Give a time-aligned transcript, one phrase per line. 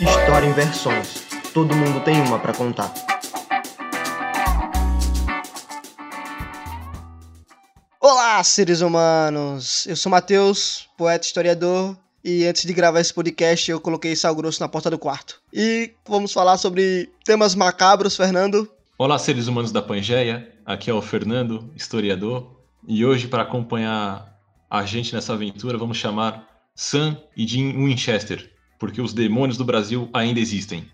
[0.00, 1.24] História em versões.
[1.52, 2.92] Todo mundo tem uma para contar.
[8.00, 9.86] Olá, seres humanos!
[9.86, 14.60] Eu sou Matheus, poeta historiador, e antes de gravar esse podcast eu coloquei sal grosso
[14.60, 15.40] na porta do quarto.
[15.52, 18.68] E vamos falar sobre temas macabros, Fernando.
[18.98, 20.52] Olá, seres humanos da Pangeia.
[20.66, 22.50] Aqui é o Fernando, historiador,
[22.86, 24.33] e hoje para acompanhar
[24.74, 30.10] a gente nessa aventura vamos chamar Sam e Jim Winchester, porque os demônios do Brasil
[30.12, 30.90] ainda existem.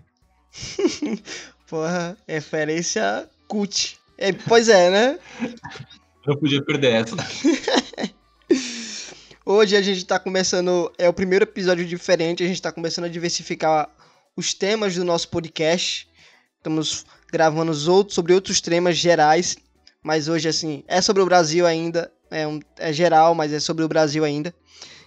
[1.66, 3.98] Porra, referência cult.
[4.18, 5.18] É, pois é, né?
[6.26, 7.16] Não podia perder essa.
[9.46, 13.08] Hoje a gente tá começando, é o primeiro episódio diferente, a gente tá começando a
[13.08, 13.88] diversificar
[14.36, 16.06] os temas do nosso podcast.
[16.58, 19.56] Estamos gravando outros, sobre outros temas gerais,
[20.02, 23.84] mas hoje, assim, é sobre o Brasil ainda, é, um, é geral, mas é sobre
[23.84, 24.54] o Brasil ainda,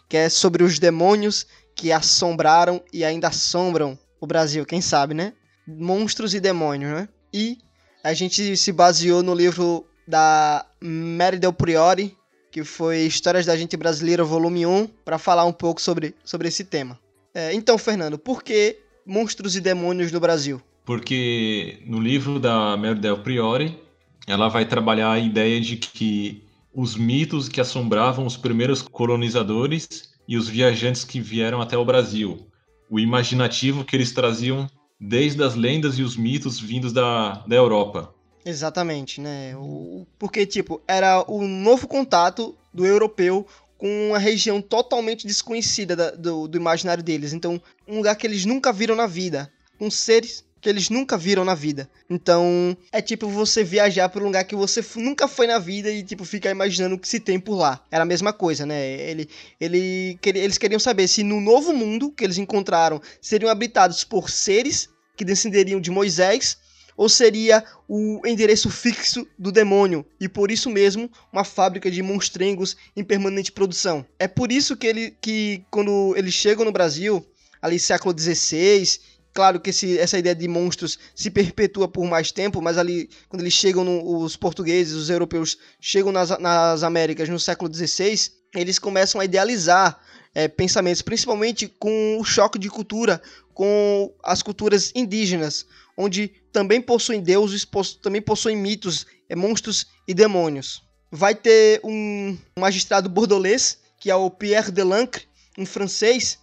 [0.10, 5.34] que é sobre os demônios que assombraram e ainda assombram o Brasil, quem sabe, né?
[5.68, 7.10] Monstros e demônios, né?
[7.34, 7.58] E
[8.04, 12.16] a gente se baseou no livro da Mary Del Priori,
[12.52, 16.64] que foi Histórias da Gente Brasileira, volume 1, para falar um pouco sobre, sobre esse
[16.64, 17.00] tema.
[17.34, 20.62] É, então, Fernando, por que monstros e demônios no Brasil?
[20.86, 23.80] Porque no livro da Mary Del Priori,
[24.28, 26.43] ela vai trabalhar a ideia de que
[26.74, 29.88] os mitos que assombravam os primeiros colonizadores
[30.28, 32.48] e os viajantes que vieram até o Brasil,
[32.90, 38.14] o imaginativo que eles traziam desde as lendas e os mitos vindos da, da Europa.
[38.46, 39.56] Exatamente, né?
[39.58, 43.46] O, porque, tipo, era o novo contato do europeu
[43.78, 47.34] com uma região totalmente desconhecida da, do, do imaginário deles.
[47.34, 49.52] Então, um lugar que eles nunca viram na vida.
[49.78, 51.90] Com seres que eles nunca viram na vida.
[52.10, 56.02] Então, é tipo você viajar para um lugar que você nunca foi na vida e
[56.02, 57.84] tipo ficar imaginando o que se tem por lá.
[57.92, 58.82] Era a mesma coisa, né?
[58.82, 64.30] Ele, ele, eles queriam saber se no novo mundo que eles encontraram seriam habitados por
[64.30, 66.58] seres que descenderiam de Moisés
[66.96, 72.78] ou seria o endereço fixo do demônio e por isso mesmo uma fábrica de monstrengos
[72.96, 74.06] em permanente produção.
[74.18, 77.26] É por isso que ele que quando eles chegam no Brasil,
[77.64, 79.00] ali século XVI,
[79.34, 83.42] claro que esse, essa ideia de monstros se perpetua por mais tempo, mas ali quando
[83.42, 88.78] eles chegam no, os portugueses, os europeus chegam nas, nas Américas no século XVI, eles
[88.78, 90.00] começam a idealizar
[90.36, 93.22] é, pensamentos, principalmente com o choque de cultura
[93.54, 97.68] com as culturas indígenas, onde também possuem deuses,
[98.02, 100.82] também possuem mitos, é, monstros e demônios.
[101.12, 105.28] Vai ter um magistrado bordolês, que é o Pierre Delancre,
[105.58, 106.40] um francês,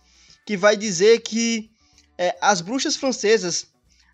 [0.46, 1.69] que vai dizer que
[2.20, 3.66] é, as bruxas francesas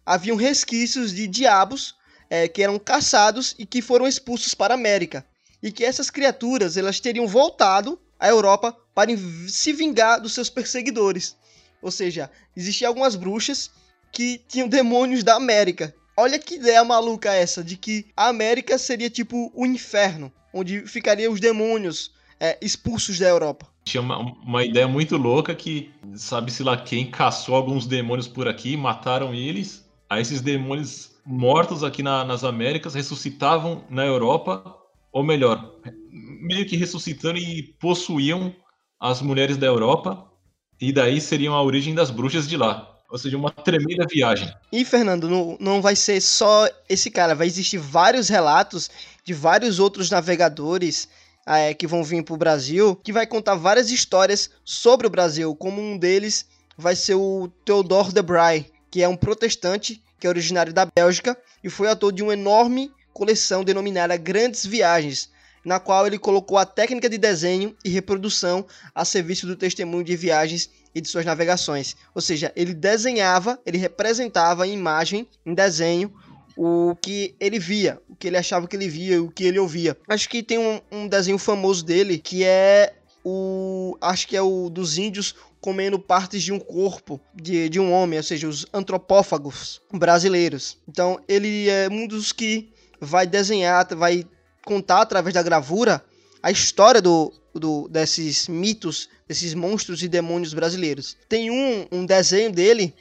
[0.07, 1.97] haviam resquícios de diabos
[2.31, 5.27] é, que eram caçados e que foram expulsos para a América.
[5.61, 9.11] E que essas criaturas elas teriam voltado à Europa para
[9.49, 11.37] se vingar dos seus perseguidores.
[11.83, 13.71] Ou seja, existiam algumas bruxas
[14.13, 15.93] que tinham demônios da América.
[16.17, 21.33] Olha que ideia maluca essa, de que a América seria tipo o inferno, onde ficariam
[21.33, 23.69] os demônios é, expulsos da Europa.
[23.87, 28.77] Tinha uma, uma ideia muito louca que, sabe-se lá quem, caçou alguns demônios por aqui,
[28.77, 29.89] mataram eles.
[30.11, 34.77] Aí esses demônios mortos aqui na, nas Américas ressuscitavam na Europa,
[35.13, 35.73] ou melhor,
[36.11, 38.53] meio que ressuscitando e possuíam
[38.99, 40.33] as mulheres da Europa,
[40.81, 42.93] e daí seriam a origem das bruxas de lá.
[43.09, 44.53] Ou seja, uma tremenda viagem.
[44.73, 48.91] E, Fernando, não, não vai ser só esse cara, vai existir vários relatos
[49.25, 51.09] de vários outros navegadores
[51.47, 55.55] é, que vão vir para o Brasil, que vai contar várias histórias sobre o Brasil,
[55.55, 56.47] como um deles
[56.77, 61.37] vai ser o Theodore de Bry, que é um protestante que é originário da Bélgica
[61.63, 65.31] e foi autor de uma enorme coleção denominada Grandes Viagens,
[65.65, 70.17] na qual ele colocou a técnica de desenho e reprodução a serviço do testemunho de
[70.17, 71.97] viagens e de suas navegações.
[72.15, 76.13] Ou seja, ele desenhava, ele representava em imagem, em desenho,
[76.57, 79.97] o que ele via, o que ele achava que ele via, o que ele ouvia.
[80.09, 82.95] Acho que tem um, um desenho famoso dele que é
[83.25, 83.97] o.
[84.01, 88.19] Acho que é o dos índios comendo partes de um corpo de, de um homem,
[88.19, 90.79] ou seja, os antropófagos brasileiros.
[90.89, 94.25] Então ele é um dos que vai desenhar, vai
[94.65, 96.05] contar através da gravura
[96.43, 101.17] a história do, do, desses mitos, desses monstros e demônios brasileiros.
[101.29, 102.95] Tem um, um desenho dele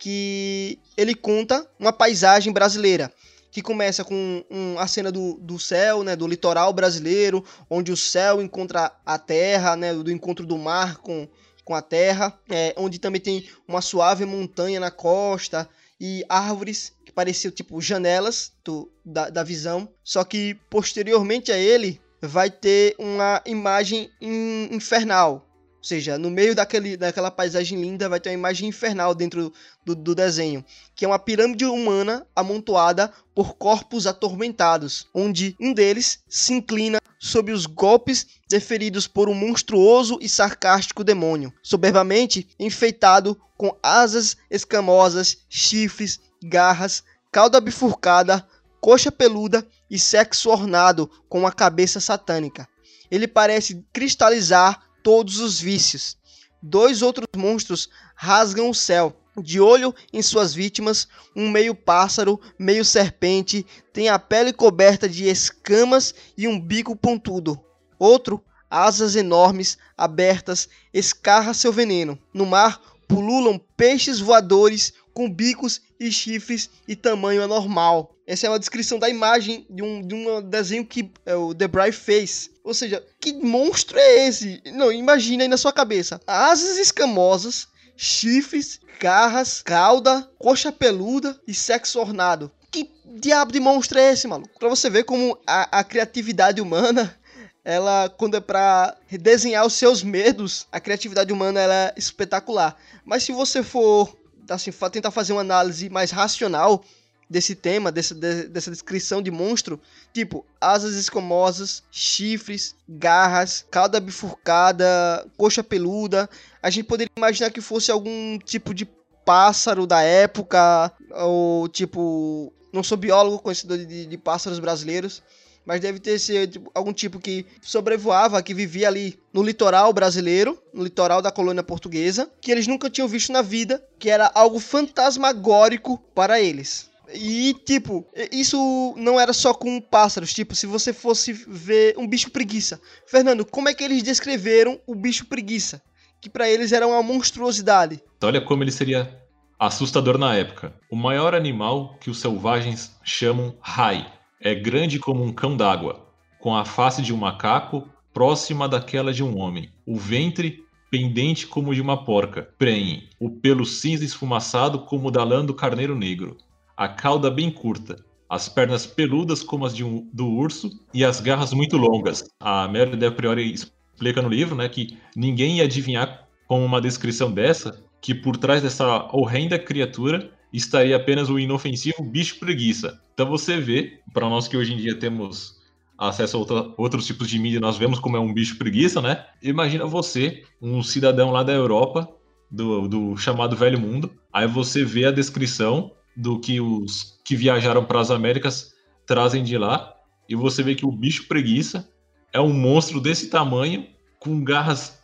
[0.00, 3.12] que ele conta uma paisagem brasileira
[3.52, 7.96] que começa com um, a cena do, do céu, né, do litoral brasileiro, onde o
[7.96, 11.28] céu encontra a terra, né, do encontro do mar com,
[11.64, 15.68] com a terra, é, onde também tem uma suave montanha na costa
[16.00, 19.88] e árvores que pareciam tipo janelas do, da, da visão.
[20.04, 25.49] Só que posteriormente a ele vai ter uma imagem in, infernal,
[25.80, 29.50] Ou seja, no meio daquele, daquela paisagem linda vai ter uma imagem infernal dentro
[29.82, 30.62] do, do desenho,
[30.94, 37.50] que é uma pirâmide humana amontoada por corpos atormentados, onde um deles se inclina sob
[37.50, 46.20] os golpes deferidos por um monstruoso e sarcástico demônio, soberbamente enfeitado com asas escamosas, chifres,
[46.42, 48.46] garras, cauda bifurcada,
[48.82, 52.68] coxa peluda e sexo ornado com uma cabeça satânica.
[53.10, 56.16] Ele parece cristalizar todos os vícios.
[56.62, 59.16] Dois outros monstros rasgam o céu.
[59.42, 65.28] De olho em suas vítimas, um meio pássaro, meio serpente, tem a pele coberta de
[65.28, 67.58] escamas e um bico pontudo.
[67.98, 72.18] Outro, asas enormes, abertas, escarra seu veneno.
[72.34, 78.14] No mar pululam peixes voadores com bicos e chifres e tamanho anormal.
[78.30, 81.90] Essa é uma descrição da imagem de um, de um desenho que é, o Debray
[81.90, 82.48] fez.
[82.62, 84.62] Ou seja, que monstro é esse?
[84.66, 86.20] Não, imagina aí na sua cabeça.
[86.28, 87.66] Asas escamosas,
[87.96, 92.52] chifres, garras, cauda, coxa peluda e sexo ornado.
[92.70, 92.88] Que
[93.18, 94.56] diabo de monstro é esse, maluco?
[94.60, 97.18] Pra você ver como a, a criatividade humana
[97.64, 102.76] ela quando é para desenhar os seus medos, a criatividade humana ela é espetacular.
[103.04, 104.16] Mas se você for
[104.48, 106.84] assim, tentar fazer uma análise mais racional,
[107.30, 109.80] desse tema, dessa, de, dessa descrição de monstro,
[110.12, 116.28] tipo asas escamosas, chifres, garras, cauda bifurcada, coxa peluda.
[116.60, 118.84] A gente poderia imaginar que fosse algum tipo de
[119.24, 122.52] pássaro da época, ou tipo.
[122.72, 125.22] Não sou biólogo, conhecedor de, de pássaros brasileiros,
[125.66, 130.56] mas deve ter sido tipo, algum tipo que sobrevoava, que vivia ali no litoral brasileiro,
[130.72, 134.60] no litoral da colônia portuguesa, que eles nunca tinham visto na vida, que era algo
[134.60, 136.89] fantasmagórico para eles.
[137.14, 140.32] E, tipo, isso não era só com pássaros.
[140.32, 142.80] Tipo, se você fosse ver um bicho preguiça.
[143.06, 145.82] Fernando, como é que eles descreveram o bicho preguiça?
[146.20, 148.02] Que para eles era uma monstruosidade.
[148.22, 149.18] Olha como ele seria
[149.58, 150.74] assustador na época.
[150.90, 154.10] O maior animal que os selvagens chamam rai.
[154.40, 156.06] É grande como um cão d'água,
[156.38, 159.70] com a face de um macaco próxima daquela de um homem.
[159.86, 165.22] O ventre pendente como de uma porca, prenhe, o pelo cinza esfumaçado como o da
[165.22, 166.36] lã do carneiro negro
[166.80, 171.52] a cauda bem curta, as pernas peludas como as um, do urso e as garras
[171.52, 172.24] muito longas.
[172.40, 177.30] A Mary a priori explica no livro né, que ninguém ia adivinhar com uma descrição
[177.30, 182.98] dessa que por trás dessa horrenda criatura estaria apenas o inofensivo bicho preguiça.
[183.12, 185.60] Então você vê, para nós que hoje em dia temos
[185.98, 189.26] acesso a outra, outros tipos de mídia, nós vemos como é um bicho preguiça, né?
[189.42, 192.08] Imagina você, um cidadão lá da Europa,
[192.50, 197.84] do, do chamado Velho Mundo, aí você vê a descrição do que os que viajaram
[197.84, 198.72] para as Américas
[199.06, 199.94] trazem de lá.
[200.28, 201.88] E você vê que o bicho preguiça
[202.32, 203.86] é um monstro desse tamanho,
[204.18, 205.00] com garras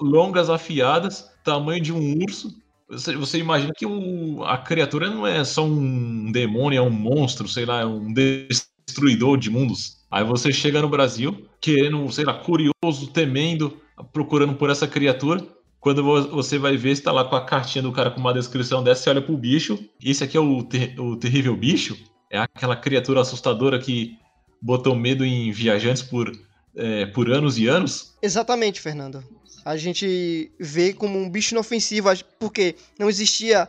[0.00, 2.52] longas, afiadas, tamanho de um urso.
[2.88, 7.48] Você, você imagina que o, a criatura não é só um demônio, é um monstro,
[7.48, 10.02] sei lá, é um destruidor de mundos.
[10.10, 13.80] Aí você chega no Brasil, querendo, sei lá, curioso, temendo,
[14.12, 15.42] procurando por essa criatura.
[15.82, 19.02] Quando você vai ver, está lá com a cartinha do cara com uma descrição dessa,
[19.02, 19.76] você olha pro bicho.
[20.00, 21.98] Esse aqui é o, ter o terrível bicho.
[22.30, 24.16] É aquela criatura assustadora que
[24.60, 26.30] botou medo em viajantes por,
[26.76, 28.16] é, por anos e anos.
[28.22, 29.24] Exatamente, Fernando.
[29.64, 33.68] A gente vê como um bicho inofensivo, porque não existia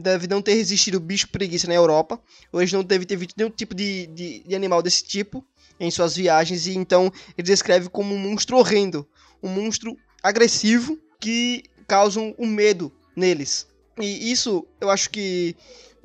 [0.00, 2.18] deve não ter existido bicho preguiça na Europa.
[2.50, 5.44] Hoje não deve ter visto nenhum tipo de, de, de, animal desse tipo
[5.78, 6.66] em suas viagens.
[6.66, 9.06] E então ele descreve como um monstro horrendo.
[9.42, 13.66] Um monstro agressivo que causam um medo neles.
[13.98, 15.56] E isso eu acho que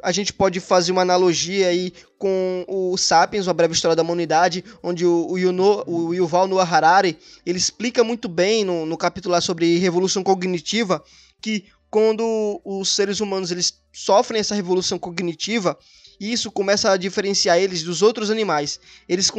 [0.04, 4.64] a gente pode fazer uma analogia aí com o Sapiens, uma breve história da humanidade,
[4.82, 9.34] onde o, o, Yuno, o Yuval Noah Harari ele explica muito bem no, no capítulo
[9.34, 11.04] lá sobre revolução cognitiva
[11.40, 15.78] que quando os seres humanos eles sofrem essa revolução cognitiva,
[16.22, 18.80] isso começa a diferenciar eles dos outros animais.
[19.08, 19.32] Eles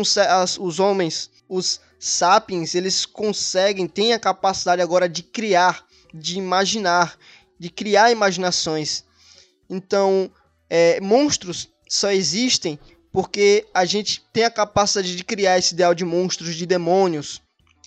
[0.59, 7.17] os homens, os sapiens, eles conseguem, têm a capacidade agora de criar, de imaginar,
[7.59, 9.05] de criar imaginações.
[9.71, 10.31] Então,
[10.69, 12.79] é, monstros só existem
[13.13, 17.43] porque a gente tem a capacidade de criar esse ideal de monstros, de demônios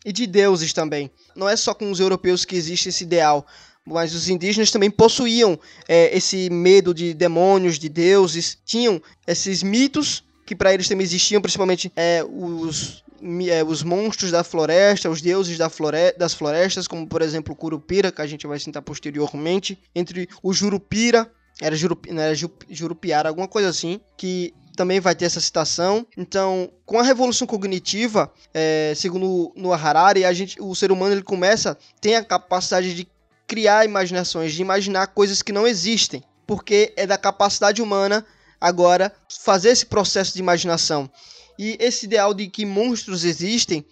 [0.05, 1.09] e de deuses também.
[1.35, 3.45] Não é só com os europeus que existe esse ideal,
[3.85, 10.23] mas os indígenas também possuíam é, esse medo de demônios, de deuses, tinham esses mitos
[10.45, 13.03] que para eles também existiam, principalmente é, os
[13.49, 17.55] é, os monstros da floresta, os deuses da flore das florestas, como por exemplo o
[17.55, 22.35] Curupira, que a gente vai citar posteriormente, entre o Jurupira, era, Jurup, era
[22.69, 26.05] Jurupiara, alguma coisa assim, que também vai ter essa citação.
[26.17, 31.23] Então, com a revolução cognitiva, é, segundo no Harari, a gente, o ser humano ele
[31.23, 33.07] começa, tem a capacidade de
[33.47, 38.25] criar imaginações, de imaginar coisas que não existem, porque é da capacidade humana
[38.59, 41.09] agora fazer esse processo de imaginação.
[41.57, 43.85] E esse ideal de que monstros existem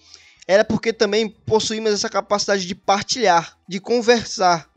[0.48, 4.70] era porque também possuímos essa capacidade de partilhar, de conversar.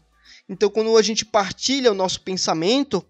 [0.48, 3.04] Então, quando a gente partilha o nosso pensamento,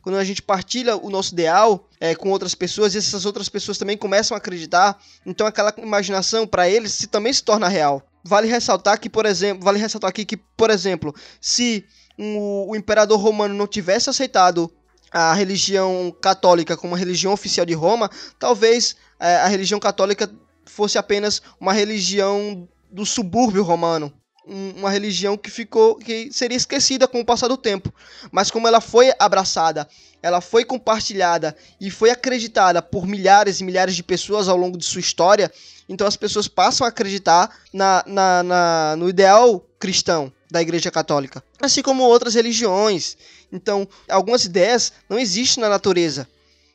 [0.00, 3.96] quando a gente partilha o nosso ideal é, com outras pessoas, essas outras pessoas também
[3.96, 8.07] começam a acreditar, então aquela imaginação para eles se, também se torna real.
[8.24, 11.84] Vale ressaltar que, por exemplo, vale ressaltar aqui que, por exemplo, se
[12.18, 14.70] um, o imperador romano não tivesse aceitado
[15.10, 20.30] a religião católica como a religião oficial de Roma, talvez é, a religião católica
[20.66, 24.12] fosse apenas uma religião do subúrbio romano,
[24.46, 27.92] uma religião que ficou que seria esquecida com o passar do tempo,
[28.32, 29.86] mas como ela foi abraçada,
[30.22, 34.84] ela foi compartilhada e foi acreditada por milhares e milhares de pessoas ao longo de
[34.84, 35.52] sua história,
[35.88, 41.42] então as pessoas passam a acreditar na, na, na no ideal cristão da Igreja Católica,
[41.60, 43.16] assim como outras religiões.
[43.52, 46.28] Então, algumas ideias não existem na natureza,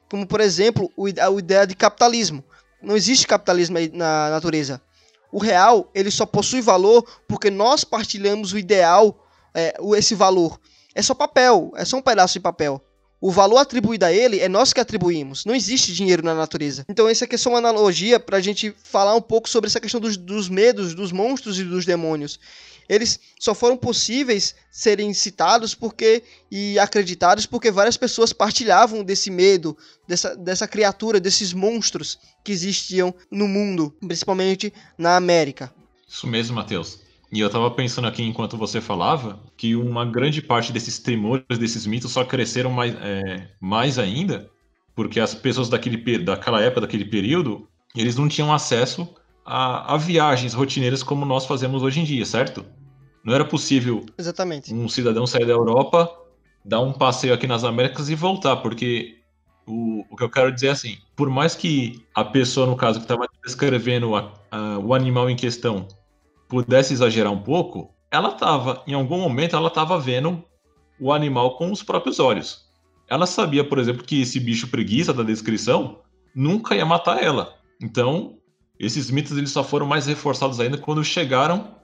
[0.10, 2.44] como por exemplo a ideia de capitalismo.
[2.82, 4.82] Não existe capitalismo na natureza.
[5.32, 10.60] O real, ele só possui valor porque nós partilhamos o ideal, é, esse valor.
[10.94, 12.84] É só papel, é só um pedaço de papel.
[13.26, 15.46] O valor atribuído a ele é nós que atribuímos.
[15.46, 16.84] Não existe dinheiro na natureza.
[16.90, 19.80] Então, essa aqui é só uma analogia para a gente falar um pouco sobre essa
[19.80, 22.38] questão dos, dos medos, dos monstros e dos demônios
[22.90, 29.78] eles só foram possíveis serem citados porque e acreditados porque várias pessoas partilhavam desse medo,
[30.06, 35.74] dessa, dessa criatura, desses monstros que existiam no mundo, principalmente na América.
[36.06, 37.00] Isso mesmo, Matheus.
[37.34, 41.88] E eu tava pensando aqui enquanto você falava que uma grande parte desses temores, desses
[41.88, 44.52] mitos só cresceram mais, é, mais ainda
[44.96, 49.10] porque as pessoas daquele, daquela época, daquele período, eles não tinham acesso
[49.44, 52.64] a, a, viagens rotineiras como nós fazemos hoje em dia, certo?
[53.24, 54.72] Não era possível Exatamente.
[54.72, 56.16] um cidadão sair da Europa,
[56.64, 59.18] dar um passeio aqui nas Américas e voltar, porque
[59.66, 63.00] o, o que eu quero dizer é assim: por mais que a pessoa, no caso,
[63.00, 65.88] que estava descrevendo a, a, o animal em questão
[66.54, 70.44] pudesse exagerar um pouco, ela estava, em algum momento, ela estava vendo
[71.00, 72.70] o animal com os próprios olhos.
[73.10, 76.00] Ela sabia, por exemplo, que esse bicho preguiça da descrição
[76.36, 77.56] nunca ia matar ela.
[77.82, 78.38] Então,
[78.80, 81.76] esses mitos eles só foram mais reforçados ainda quando chegaram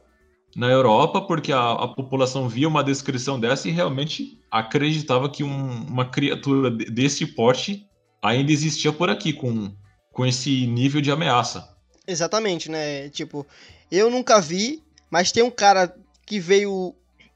[0.56, 5.86] na Europa, porque a, a população via uma descrição dessa e realmente acreditava que um,
[5.88, 7.88] uma criatura desse porte
[8.22, 9.74] ainda existia por aqui, com,
[10.12, 11.79] com esse nível de ameaça.
[12.10, 13.08] Exatamente, né?
[13.10, 13.46] Tipo,
[13.92, 16.96] eu nunca vi, mas tem um cara que veio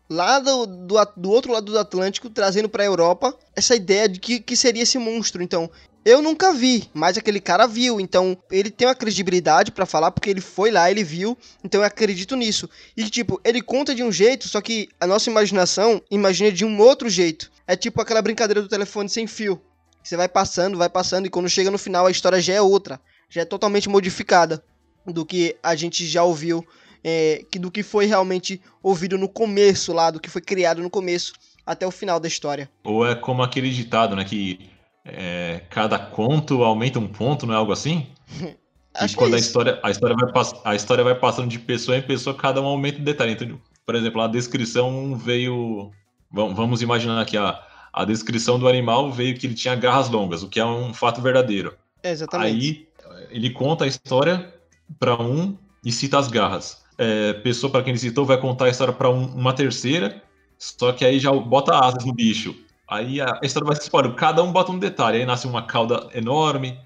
[0.10, 4.20] lá do, do, do outro lado do Atlântico trazendo para a Europa essa ideia de
[4.20, 5.44] que, que seria esse monstro.
[5.44, 5.70] Então,
[6.04, 10.30] eu nunca vi, mas aquele cara viu, então ele tem uma credibilidade para falar porque
[10.32, 12.68] ele foi lá, ele viu, então eu acredito nisso.
[12.98, 16.80] E tipo, ele conta de um jeito, só que a nossa imaginação imagina de um
[16.80, 17.52] outro jeito.
[17.68, 19.62] É tipo aquela brincadeira do telefone sem fio.
[20.04, 23.00] Você vai passando, vai passando e quando chega no final a história já é outra,
[23.34, 24.64] já é totalmente modificada
[25.04, 26.64] do que a gente já ouviu,
[27.04, 30.90] é, que do que foi realmente ouvido no começo lá, do que foi criado no
[30.90, 31.34] começo
[31.66, 32.70] até o final da história.
[32.84, 34.70] Ou é como aquele ditado, né, que
[35.04, 38.06] é, cada conto aumenta um ponto, não é algo assim?
[38.94, 41.98] Acho e quando é a história, a história vai a história vai passando de pessoa
[41.98, 43.32] em pessoa, cada um aumenta um detalhe.
[43.32, 45.90] Então, por exemplo, a descrição veio,
[46.32, 47.60] vamos imaginar aqui a,
[47.92, 51.20] a descrição do animal veio que ele tinha garras longas, o que é um fato
[51.20, 51.76] verdadeiro.
[52.04, 52.48] É, exatamente.
[52.52, 52.93] Aí
[53.30, 54.54] ele conta a história
[55.00, 56.84] para um e cita as garras.
[56.98, 60.22] É, pessoa para quem ele citou vai contar a história para um, uma terceira,
[60.58, 62.56] só que aí já bota asas no bicho.
[62.88, 65.18] Aí a história vai se explorando, cada um bota um detalhe.
[65.18, 66.80] Aí nasce uma cauda enorme,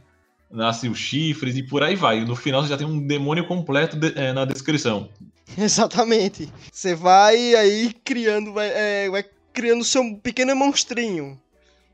[0.50, 2.24] nasce os chifres e por aí vai.
[2.24, 5.10] No final você já tem um demônio completo de, é, na descrição.
[5.58, 6.50] Exatamente.
[6.72, 11.40] Você vai aí criando, vai, é, vai criando seu pequeno monstrinho.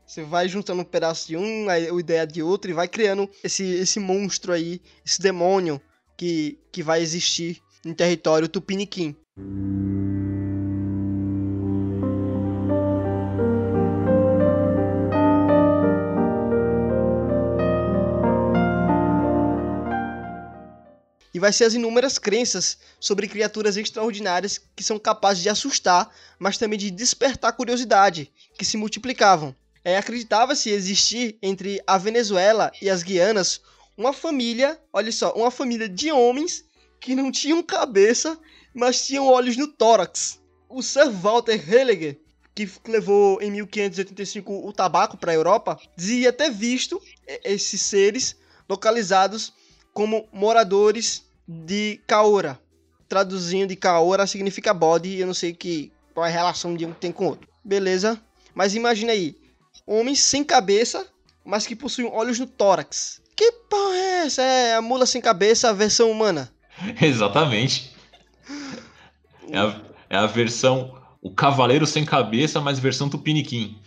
[0.06, 3.64] Você vai juntando um pedaço de um, a ideia de outro e vai criando esse,
[3.64, 5.80] esse monstro aí, esse demônio
[6.16, 9.16] que, que vai existir em território tupiniquim.
[21.32, 26.08] e vai ser as inúmeras crenças sobre criaturas extraordinárias que são capazes de assustar,
[26.38, 29.52] mas também de despertar curiosidade, que se multiplicavam.
[29.84, 33.60] É, Acreditava-se existir entre a Venezuela e as Guianas
[33.96, 36.64] uma família, olha só, uma família de homens
[36.98, 38.38] que não tinham cabeça,
[38.74, 40.40] mas tinham olhos no tórax.
[40.68, 42.18] O Sir Walter Helliger
[42.54, 47.02] que levou em 1585 o tabaco para a Europa, dizia ter visto
[47.42, 48.36] esses seres
[48.68, 49.52] localizados
[49.92, 52.60] como moradores de Caora.
[53.08, 56.92] Traduzindo de Caora significa bode, eu não sei que, qual é a relação de um
[56.92, 57.48] tem com o outro.
[57.64, 58.20] Beleza?
[58.54, 59.36] Mas imagina aí,
[59.86, 61.06] homens sem cabeça,
[61.44, 63.20] mas que possuem olhos no tórax.
[63.36, 64.42] Que porra é essa?
[64.42, 66.50] É a mula sem cabeça, a versão humana.
[67.00, 67.94] Exatamente.
[69.50, 71.02] É a, é a versão.
[71.20, 73.78] O cavaleiro sem cabeça, mas versão tupiniquim.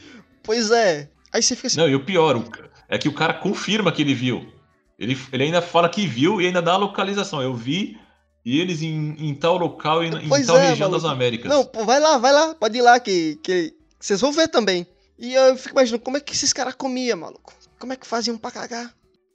[0.44, 1.10] Pois é.
[1.32, 1.77] Aí você fica assim.
[1.77, 2.44] Não, e o pior o,
[2.89, 4.51] é que o cara confirma que ele viu.
[4.98, 7.42] Ele, ele ainda fala que viu e ainda dá a localização.
[7.42, 7.98] Eu vi
[8.44, 11.04] e eles em, em tal local e em tal é, região maluco.
[11.04, 11.50] das Américas.
[11.50, 14.88] Não, pô, vai lá, vai lá, pode ir lá que, que vocês vão ver também.
[15.17, 17.53] E eu fico imaginando como é que esses caras comiam, maluco.
[17.79, 18.93] Como é que faziam pra cagar?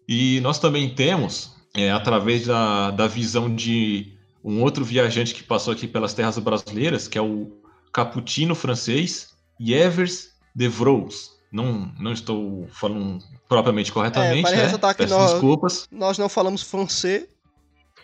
[0.08, 4.12] E nós também temos, é, através da, da visão de
[4.44, 7.52] um outro viajante que passou aqui pelas terras brasileiras, que é o
[7.92, 9.28] caputino francês
[9.60, 11.32] Yevers de Vros.
[11.52, 14.78] Não, não estou falando propriamente corretamente, é, né?
[14.96, 15.86] Peço nós, desculpas.
[15.90, 17.26] Nós não falamos francês.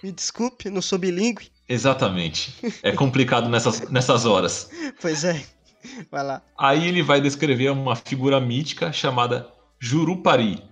[0.02, 1.50] Me desculpe, não sou bilíngue.
[1.68, 2.54] Exatamente.
[2.82, 4.70] É complicado nessas, nessas horas.
[5.00, 5.44] Pois é.
[6.10, 6.42] Vai lá.
[6.56, 9.48] Aí ele vai descrever uma figura mítica chamada
[9.80, 10.62] Jurupari,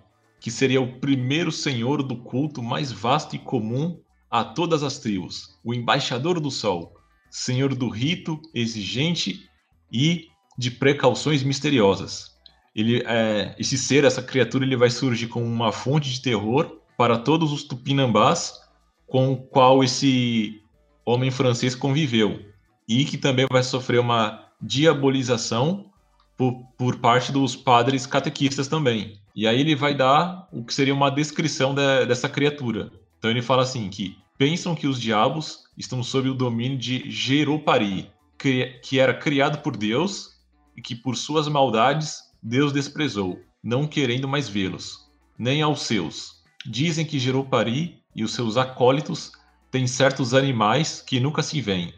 [0.41, 3.99] que seria o primeiro senhor do culto mais vasto e comum
[4.31, 6.95] a todas as tribos, o embaixador do sol,
[7.31, 9.49] senhor do rito exigente
[9.93, 12.37] e de precauções misteriosas.
[12.75, 17.19] Ele, é, esse ser, essa criatura, ele vai surgir como uma fonte de terror para
[17.19, 18.61] todos os tupinambás
[19.07, 20.61] com o qual esse
[21.05, 22.41] homem francês conviveu
[22.89, 25.91] e que também vai sofrer uma diabolização
[26.37, 29.19] por, por parte dos padres catequistas também.
[29.35, 32.91] E aí ele vai dar o que seria uma descrição de, dessa criatura.
[33.19, 38.11] Então ele fala assim que pensam que os diabos estão sob o domínio de Jeropari,
[38.39, 40.31] que, que era criado por Deus
[40.77, 46.43] e que por suas maldades Deus desprezou, não querendo mais vê-los, nem aos seus.
[46.65, 49.33] Dizem que Jeropari e os seus acólitos
[49.71, 51.93] têm certos animais que nunca se veem,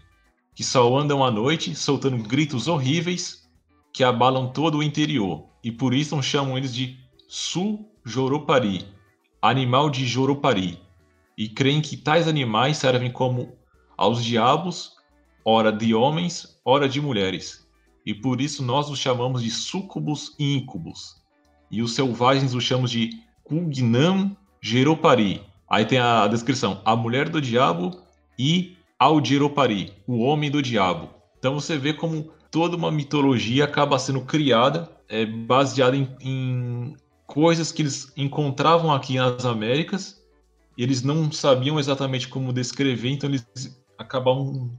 [0.59, 3.49] que só andam à noite soltando gritos horríveis
[3.93, 8.85] que abalam todo o interior, e por isso chamam eles de Su-Joropari,
[9.41, 10.83] animal de Joropari,
[11.39, 13.57] e creem que tais animais servem como
[13.97, 14.95] aos diabos,
[15.45, 17.65] ora de homens, ora de mulheres,
[18.05, 21.23] e por isso nós os chamamos de sucubus e incubus,
[21.71, 23.11] e os selvagens os chamamos de
[23.45, 25.41] Kugnam Jeropari.
[25.71, 28.03] Aí tem a descrição: a mulher do diabo
[28.37, 31.11] e Aldiropari, o homem do diabo.
[31.39, 37.71] Então você vê como toda uma mitologia acaba sendo criada, é, baseada em, em coisas
[37.71, 40.21] que eles encontravam aqui nas Américas,
[40.77, 43.47] e eles não sabiam exatamente como descrever, então eles
[43.97, 44.77] acabavam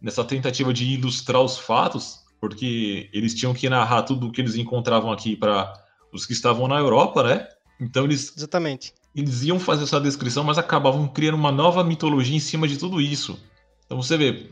[0.00, 4.56] nessa tentativa de ilustrar os fatos, porque eles tinham que narrar tudo o que eles
[4.56, 5.72] encontravam aqui para
[6.12, 7.48] os que estavam na Europa, né?
[7.80, 12.40] Então eles Exatamente eles iam fazer essa descrição, mas acabavam criando uma nova mitologia em
[12.40, 13.38] cima de tudo isso.
[13.86, 14.50] Então você vê,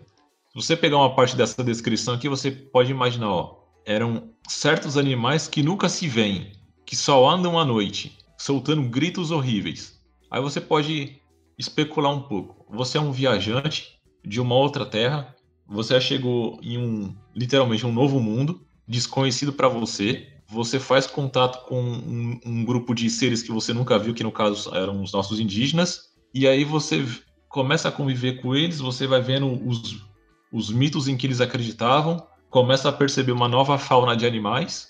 [0.48, 5.48] se você pegar uma parte dessa descrição aqui, você pode imaginar, ó, eram certos animais
[5.48, 6.52] que nunca se veem,
[6.86, 10.00] que só andam à noite, soltando gritos horríveis.
[10.30, 11.20] Aí você pode
[11.58, 12.66] especular um pouco.
[12.70, 15.34] Você é um viajante de uma outra terra,
[15.66, 21.80] você chegou em um literalmente um novo mundo, desconhecido para você, você faz contato com
[21.80, 25.40] um, um, grupo de seres que você nunca viu, que no caso eram os nossos
[25.40, 27.04] indígenas, e aí você
[27.48, 30.04] começa a conviver com eles, você vai vendo os,
[30.52, 34.88] os mitos em que eles acreditavam, começa a perceber uma nova fauna de animais,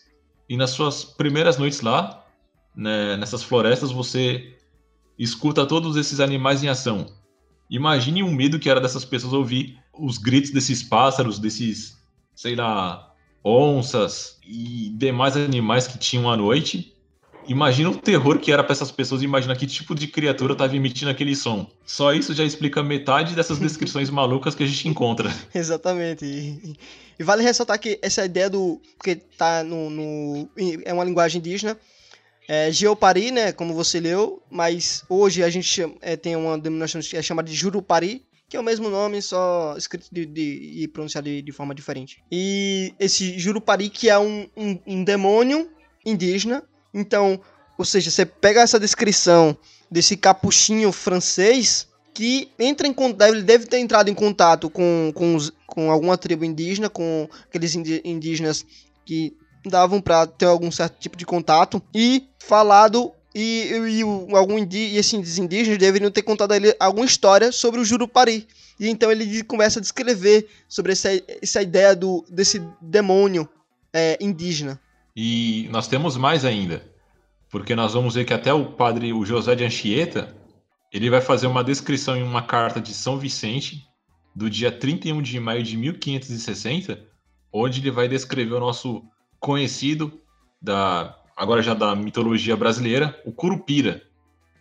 [0.49, 2.25] e nas suas primeiras noites lá,
[2.75, 4.57] né, nessas florestas, você
[5.17, 7.07] escuta todos esses animais em ação.
[7.71, 11.97] Imagine o medo que era dessas pessoas ouvir os gritos desses pássaros, desses,
[12.35, 13.12] sei lá,
[13.45, 16.93] onças e demais animais que tinham à noite.
[17.49, 21.11] Imagina o terror que era para essas pessoas imaginar que tipo de criatura estava emitindo
[21.11, 21.67] aquele som.
[21.85, 25.33] Só isso já explica metade dessas descrições malucas que a gente encontra.
[25.53, 26.25] Exatamente.
[26.25, 26.77] E,
[27.19, 28.81] e, vale ressaltar que essa ideia do.
[28.97, 29.91] Porque tá no.
[29.91, 30.49] no
[30.85, 31.77] é uma linguagem indígena.
[32.49, 37.01] É, Geopari, né, como você leu, mas hoje a gente chama, é, tem uma denominação
[37.01, 40.87] que é chamada de Jurupari, que é o mesmo nome, só escrito de, de, e
[40.87, 42.23] pronunciado de, de, forma diferente.
[42.31, 45.71] E esse Jurupari, que é um, um, um demônio
[46.05, 46.63] indígena,
[46.93, 47.41] então,
[47.79, 49.57] ou seja, você pega essa descrição
[49.91, 52.95] desse capuchinho francês que entra em
[53.27, 58.67] ele deve ter entrado em contato com, com, com alguma tribo indígena, com aqueles indígenas
[59.07, 59.35] que
[59.65, 64.03] davam para ter algum certo tipo de contato e falado e, e,
[64.37, 68.47] algum e esses indígenas deveriam ter contado a ele alguma história sobre o Jurupari.
[68.79, 71.09] E então ele começa a descrever sobre essa,
[71.41, 73.49] essa ideia do, desse demônio
[73.93, 74.81] é, indígena.
[75.15, 76.83] E nós temos mais ainda,
[77.51, 80.35] porque nós vamos ver que até o padre o José de Anchieta,
[80.93, 83.87] ele vai fazer uma descrição em uma carta de São Vicente,
[84.35, 87.03] do dia 31 de maio de 1560,
[87.53, 89.03] onde ele vai descrever o nosso
[89.39, 90.21] conhecido
[90.61, 94.01] da agora já da mitologia brasileira, o Curupira,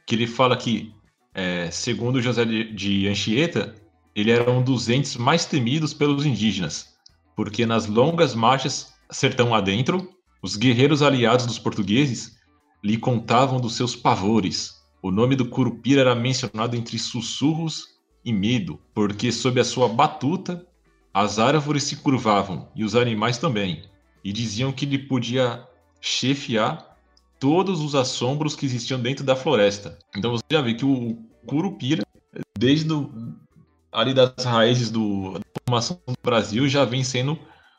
[0.07, 0.91] que ele fala que,
[1.31, 3.75] é, segundo José de Anchieta,
[4.15, 6.97] ele era um dos entes mais temidos pelos indígenas,
[7.35, 10.09] porque nas longas marchas sertão adentro,
[10.41, 12.39] os guerreiros aliados dos portugueses
[12.83, 14.81] lhe contavam dos seus pavores.
[15.03, 17.89] O nome do Curupira era mencionado entre sussurros
[18.25, 20.65] e medo, porque sob a sua batuta
[21.13, 23.83] as árvores se curvavam e os animais também,
[24.23, 25.67] e diziam que ele podia
[26.01, 26.97] chefiar
[27.39, 29.97] todos os assombros que existiam dentro da floresta.
[30.17, 32.03] Então você já vê que o Curupira,
[32.57, 33.35] desde do,
[33.91, 37.37] ali das raízes do, da formação do Brasil, já vem sendo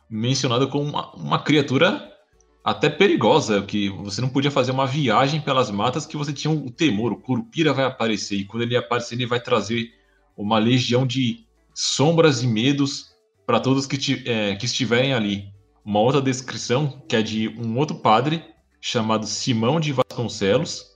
[0.08, 2.10] mencionado como uma, uma criatura
[2.64, 6.70] até perigosa, que você não podia fazer uma viagem pelas matas que você tinha o
[6.70, 9.90] temor, o Curupira vai aparecer, e quando ele aparecer, ele vai trazer
[10.36, 13.12] uma legião de sombras e medos
[13.46, 15.52] para todos que, é, que estiverem ali.
[15.84, 18.44] Uma outra descrição que é de um outro padre
[18.80, 20.86] chamado Simão de Vasconcelos,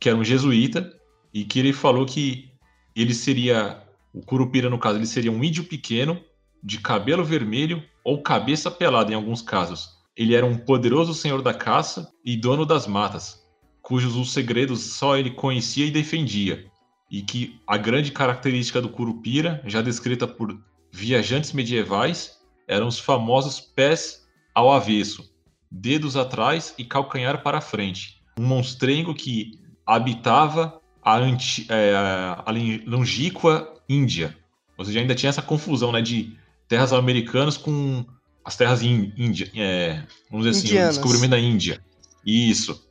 [0.00, 0.92] que era um jesuíta,
[1.32, 2.50] e que ele falou que
[2.94, 6.20] ele seria, o Curupira no caso, ele seria um índio pequeno,
[6.62, 9.90] de cabelo vermelho ou cabeça pelada em alguns casos.
[10.16, 13.42] Ele era um poderoso senhor da caça e dono das matas,
[13.82, 16.70] cujos os segredos só ele conhecia e defendia
[17.10, 20.58] e que a grande característica do Curupira, já descrita por
[20.90, 24.25] viajantes medievais, eram os famosos pés
[24.56, 25.30] ao avesso,
[25.70, 28.22] dedos atrás e calcanhar para frente.
[28.40, 32.46] Um monstrengo que habitava a, anti, é, a
[32.86, 34.34] longínqua Índia.
[34.78, 36.34] Ou seja, ainda tinha essa confusão né, de
[36.66, 38.02] terras americanas com
[38.42, 41.78] as terras índia, é, vamos dizer assim, o descobrimento da Índia.
[42.24, 42.82] Isso.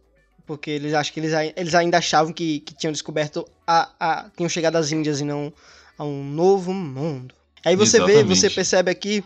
[0.46, 4.30] Porque eles acham que eles, eles ainda achavam que, que tinham descoberto a, a.
[4.38, 5.52] tinham chegado às Índias e não
[5.98, 7.34] a um novo mundo.
[7.66, 8.28] Aí você Exatamente.
[8.28, 9.24] vê, você percebe aqui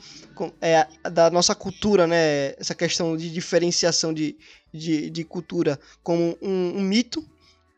[0.62, 2.54] é, da nossa cultura, né?
[2.58, 4.38] Essa questão de diferenciação de,
[4.74, 7.22] de, de cultura como um, um mito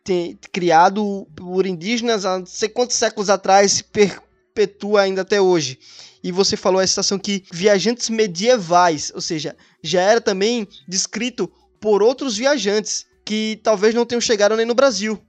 [0.03, 5.79] tem, criado por indígenas há não sei quantos séculos atrás se perpetua ainda até hoje.
[6.23, 12.03] E você falou a situação que viajantes medievais, ou seja, já era também descrito por
[12.03, 15.19] outros viajantes que talvez não tenham chegado nem no Brasil.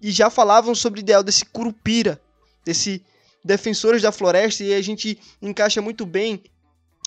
[0.00, 2.18] E já falavam sobre o ideal desse curupira,
[2.64, 3.02] desse
[3.48, 6.42] defensores da floresta, e a gente encaixa muito bem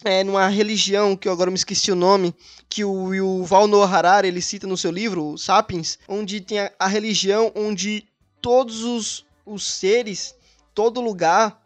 [0.04, 2.34] é, numa religião, que eu agora me esqueci o nome,
[2.67, 6.88] que o Yuval Noah Harari ele cita no seu livro, Sapiens, onde tem a, a
[6.88, 8.04] religião onde
[8.41, 10.34] todos os, os seres,
[10.73, 11.62] todo lugar,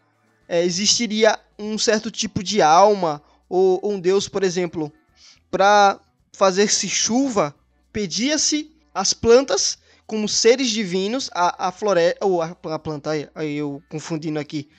[0.45, 4.91] é, existiria um certo tipo de alma, ou, ou um Deus, por exemplo,
[5.49, 5.97] para
[6.33, 7.55] fazer-se chuva,
[7.93, 9.77] pedia-se as plantas
[10.07, 14.69] como seres divinos, a, a floresta, ou a, a planta, aí eu confundindo aqui,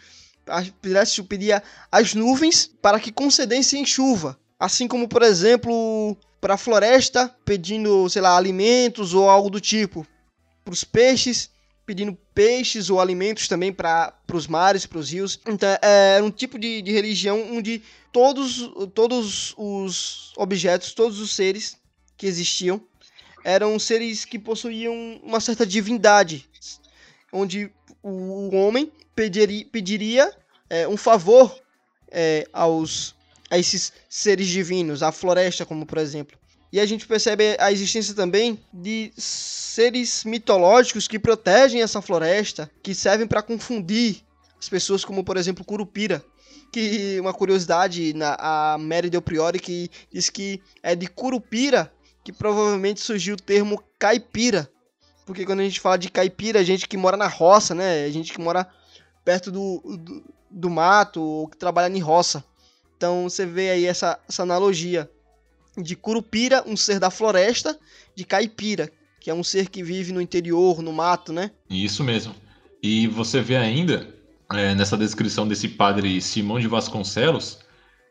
[0.81, 4.39] pedia, pedia as nuvens para que concedessem chuva.
[4.59, 10.07] Assim como, por exemplo, para a floresta, pedindo, sei lá, alimentos ou algo do tipo.
[10.65, 11.51] Para os peixes,
[11.85, 15.39] pedindo peixes ou alimentos também para os mares, para os rios.
[15.47, 21.35] Então, é, era um tipo de, de religião onde todos, todos os objetos, todos os
[21.35, 21.77] seres
[22.17, 22.81] que existiam
[23.47, 26.45] eram seres que possuíam uma certa divindade,
[27.33, 27.71] onde
[28.03, 30.33] o homem pediria, pediria
[30.69, 31.57] é, um favor
[32.11, 33.15] é, aos
[33.49, 36.37] a esses seres divinos, a floresta, como por exemplo.
[36.73, 42.93] E a gente percebe a existência também de seres mitológicos que protegem essa floresta, que
[42.93, 44.25] servem para confundir
[44.59, 46.25] as pessoas, como por exemplo Curupira.
[46.73, 51.93] Que uma curiosidade, na, a Mary Del Priori que diz que é de Curupira
[52.27, 54.69] que provavelmente surgiu o termo caipira.
[55.25, 58.05] Porque quando a gente fala de caipira, a gente que mora na roça, né?
[58.05, 58.67] A gente que mora
[59.25, 62.45] perto do, do, do mato ou que trabalha em roça.
[62.97, 65.09] Então você vê aí essa, essa analogia
[65.81, 67.79] de curupira, um ser da floresta,
[68.13, 71.53] de caipira, que é um ser que vive no interior, no mato, né?
[71.71, 72.35] Isso mesmo.
[72.83, 74.13] E você vê ainda,
[74.53, 77.61] é, nessa descrição desse padre Simão de Vasconcelos,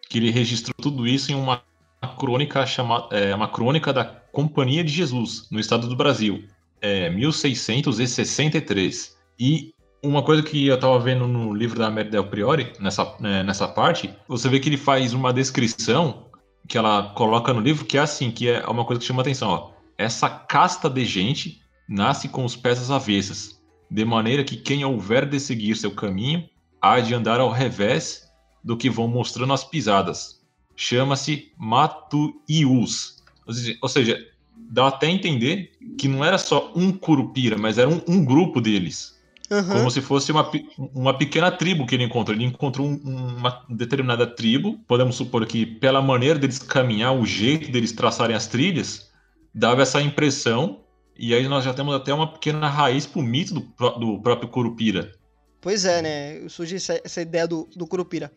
[0.10, 1.62] que ele registrou tudo isso em uma
[2.08, 6.44] crônica chamada, é, uma crônica da Companhia de Jesus, no estado do Brasil,
[6.82, 9.16] é, 1663.
[9.40, 13.44] E uma coisa que eu estava vendo no livro da Mary Del Priori, nessa, é,
[13.44, 16.26] nessa parte, você vê que ele faz uma descrição
[16.68, 19.50] que ela coloca no livro, que é assim, que é uma coisa que chama atenção,
[19.50, 19.72] ó.
[19.98, 25.26] Essa casta de gente nasce com os pés às avessas, de maneira que quem houver
[25.26, 26.50] de seguir seu caminho
[26.82, 28.24] há de andar ao revés
[28.64, 30.44] do que vão mostrando as pisadas.
[30.76, 33.24] Chama-se Matuius.
[33.82, 34.18] Ou seja,
[34.70, 39.16] dá até entender que não era só um curupira, mas era um, um grupo deles.
[39.50, 39.64] Uhum.
[39.64, 40.50] Como se fosse uma,
[40.94, 42.36] uma pequena tribo que ele encontrou.
[42.36, 44.80] Ele encontrou um, uma determinada tribo.
[44.88, 49.12] Podemos supor que, pela maneira deles caminhar, o jeito deles traçarem as trilhas,
[49.54, 50.82] dava essa impressão.
[51.18, 55.12] E aí nós já temos até uma pequena raiz pro mito do, do próprio Curupira.
[55.62, 56.50] Pois é, né?
[56.50, 58.32] Surge essa, essa ideia do, do Curupira.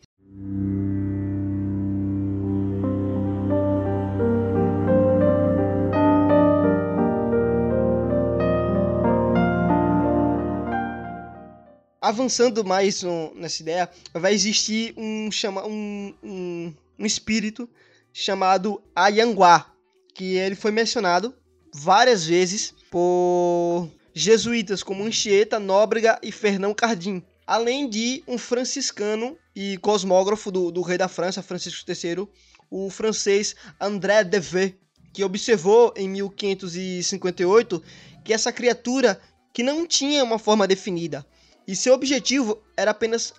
[12.09, 13.03] Avançando mais
[13.35, 17.69] nessa ideia, vai existir um, chama, um, um, um espírito
[18.11, 19.71] chamado Ayanguá,
[20.13, 21.33] que ele foi mencionado
[21.73, 29.77] várias vezes por jesuítas como Anchieta, Nóbrega e Fernão Cardim, além de um franciscano e
[29.77, 32.27] cosmógrafo do, do rei da França, Francisco III,
[32.69, 34.73] o francês André Deveux,
[35.13, 37.81] que observou em 1558
[38.23, 39.19] que essa criatura
[39.53, 41.25] que não tinha uma forma definida,
[41.69, 43.31] e seu objetivo era apenas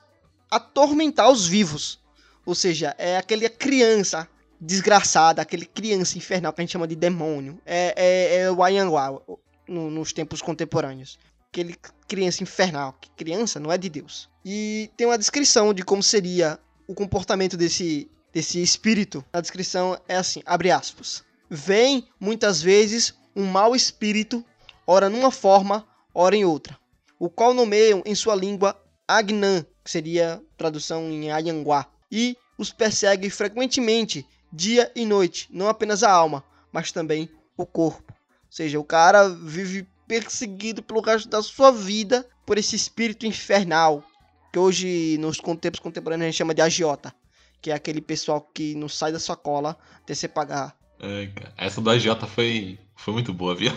[0.48, 1.98] atormentar os vivos.
[2.46, 4.28] Ou seja, é aquela criança
[4.60, 7.60] desgraçada, aquele criança infernal que a gente chama de demônio.
[7.66, 9.20] É, é, é o Ayanguá
[9.66, 11.18] no, nos tempos contemporâneos.
[11.48, 11.74] Aquele
[12.06, 12.94] criança infernal.
[13.00, 14.28] Que criança não é de Deus.
[14.44, 19.24] E tem uma descrição de como seria o comportamento desse, desse espírito.
[19.32, 21.24] A descrição é assim, abre aspas.
[21.50, 24.44] Vem, muitas vezes, um mau espírito,
[24.86, 26.79] ora numa forma, ora em outra
[27.20, 28.74] o qual nomeiam em sua língua
[29.06, 36.02] Agnan, que seria tradução em Ayanguá, e os persegue frequentemente, dia e noite, não apenas
[36.02, 37.28] a alma, mas também
[37.58, 38.12] o corpo.
[38.12, 44.02] Ou seja, o cara vive perseguido pelo resto da sua vida por esse espírito infernal,
[44.50, 47.14] que hoje nos tempos contemporâneos a gente chama de agiota,
[47.60, 50.74] que é aquele pessoal que não sai da sua cola até você pagar.
[50.98, 53.72] É, essa do agiota foi, foi muito boa, viu?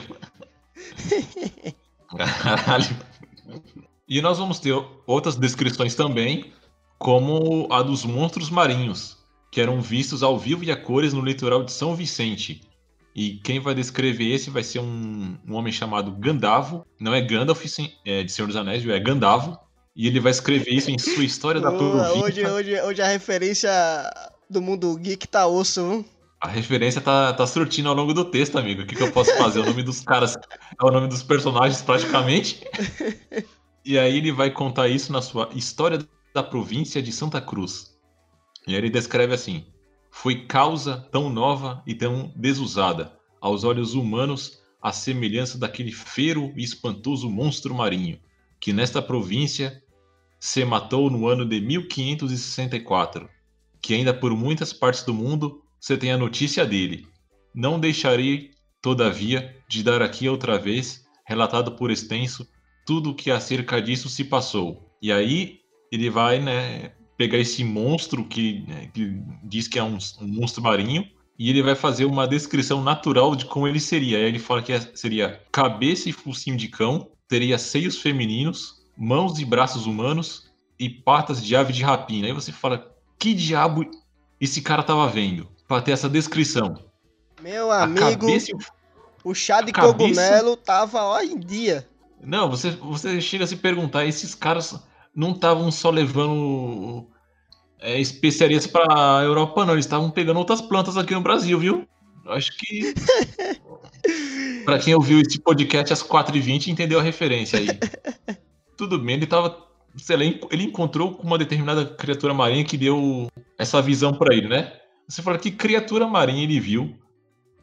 [2.41, 3.13] Caralho.
[4.07, 4.73] E nós vamos ter
[5.07, 6.51] outras descrições também,
[6.99, 9.17] como a dos monstros marinhos,
[9.51, 12.61] que eram vistos ao vivo e a cores no litoral de São Vicente.
[13.15, 17.63] E quem vai descrever esse vai ser um, um homem chamado Gandavo, não é Gandalf
[18.05, 19.59] é de Senhor dos Anéis, é Gandavo,
[19.95, 22.23] e ele vai escrever isso em sua história da província.
[22.23, 23.69] Hoje, hoje, hoje a referência
[24.49, 26.05] do mundo geek tá osso, viu?
[26.43, 28.81] A referência tá, tá surtindo ao longo do texto, amigo.
[28.81, 29.61] O que, que eu posso fazer?
[29.61, 32.61] O nome dos caras é o nome dos personagens, praticamente.
[33.85, 35.99] E aí ele vai contar isso na sua História
[36.33, 37.97] da Província de Santa Cruz.
[38.65, 39.65] E aí ele descreve assim:
[40.09, 46.63] Foi causa tão nova e tão desusada, aos olhos humanos, a semelhança daquele feiro e
[46.63, 48.17] espantoso monstro marinho,
[48.57, 49.83] que nesta província
[50.39, 53.29] se matou no ano de 1564,
[53.81, 57.05] que ainda por muitas partes do mundo você tem a notícia dele.
[57.53, 62.47] Não deixarei, todavia, de dar aqui outra vez, relatado por extenso,
[62.85, 64.89] tudo o que acerca disso se passou.
[65.01, 65.59] E aí
[65.91, 70.63] ele vai, né, pegar esse monstro que, né, que diz que é um, um, monstro
[70.63, 71.05] marinho
[71.37, 74.19] e ele vai fazer uma descrição natural de como ele seria.
[74.19, 79.37] Aí ele fala que é, seria cabeça e focinho de cão, teria seios femininos, mãos
[79.37, 82.27] e braços humanos e patas de ave de rapina.
[82.27, 83.83] Aí você fala, que diabo
[84.39, 85.52] esse cara tava vendo?
[85.73, 86.77] Para ter essa descrição.
[87.41, 88.27] Meu amigo,
[89.23, 89.97] o chá de cabeça...
[89.97, 91.87] cogumelo tava ó em dia.
[92.21, 94.79] Não, você, você chega a se perguntar, esses caras
[95.15, 97.07] não estavam só levando
[97.79, 98.85] é, especiarias para
[99.17, 99.73] a Europa, não.
[99.73, 101.87] Eles estavam pegando outras plantas aqui no Brasil, viu?
[102.27, 102.93] Acho que.
[104.63, 107.67] para quem ouviu esse podcast às 4h20 entendeu a referência aí.
[108.77, 109.57] Tudo bem, ele tava.
[109.97, 114.47] Sei lá, ele encontrou com uma determinada criatura marinha que deu essa visão para ele,
[114.47, 114.71] né?
[115.07, 116.95] Você fala que criatura marinha ele viu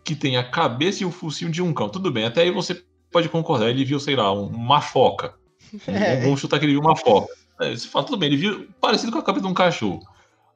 [0.04, 1.88] que tem a cabeça e o focinho de um cão.
[1.88, 3.68] Tudo bem, até aí você pode concordar.
[3.68, 5.34] Ele viu, sei lá, uma foca.
[5.86, 6.20] É.
[6.22, 7.32] Vamos chutar que ele viu uma foca.
[7.60, 10.00] É, você fala, tudo bem, ele viu parecido com a cabeça de um cachorro.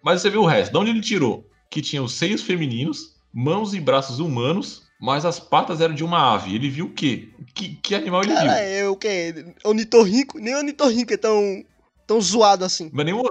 [0.03, 0.73] Mas você viu o resto.
[0.73, 1.49] De onde ele tirou?
[1.71, 6.35] Que tinha os seios femininos, mãos e braços humanos, mas as patas eram de uma
[6.35, 6.55] ave.
[6.55, 7.29] Ele viu o quê?
[7.55, 8.55] Que, que animal ele Cara, viu?
[8.55, 9.55] É o quê?
[9.65, 10.39] Onitorrinco?
[10.39, 11.65] Nem o onitorrinco é tão,
[12.07, 12.91] tão zoado assim.
[12.93, 13.23] Mas nem o,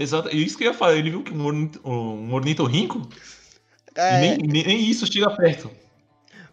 [0.00, 0.96] Exato, isso que eu ia falar.
[0.96, 3.06] Ele viu que um, ornito, um ornitorrinco
[3.94, 4.18] é...
[4.18, 5.70] nem, nem isso chega perto.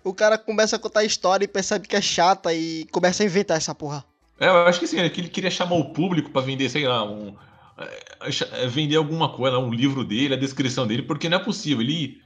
[0.03, 3.25] O cara começa a contar a história e percebe que é chata e começa a
[3.25, 4.03] inventar essa porra.
[4.37, 6.85] É, eu acho que sim, é que ele queria chamar o público para vender, sei
[6.85, 7.33] lá, um,
[7.77, 11.81] é, é, vender alguma coisa, um livro dele, a descrição dele, porque não é possível.
[11.81, 12.21] Ele,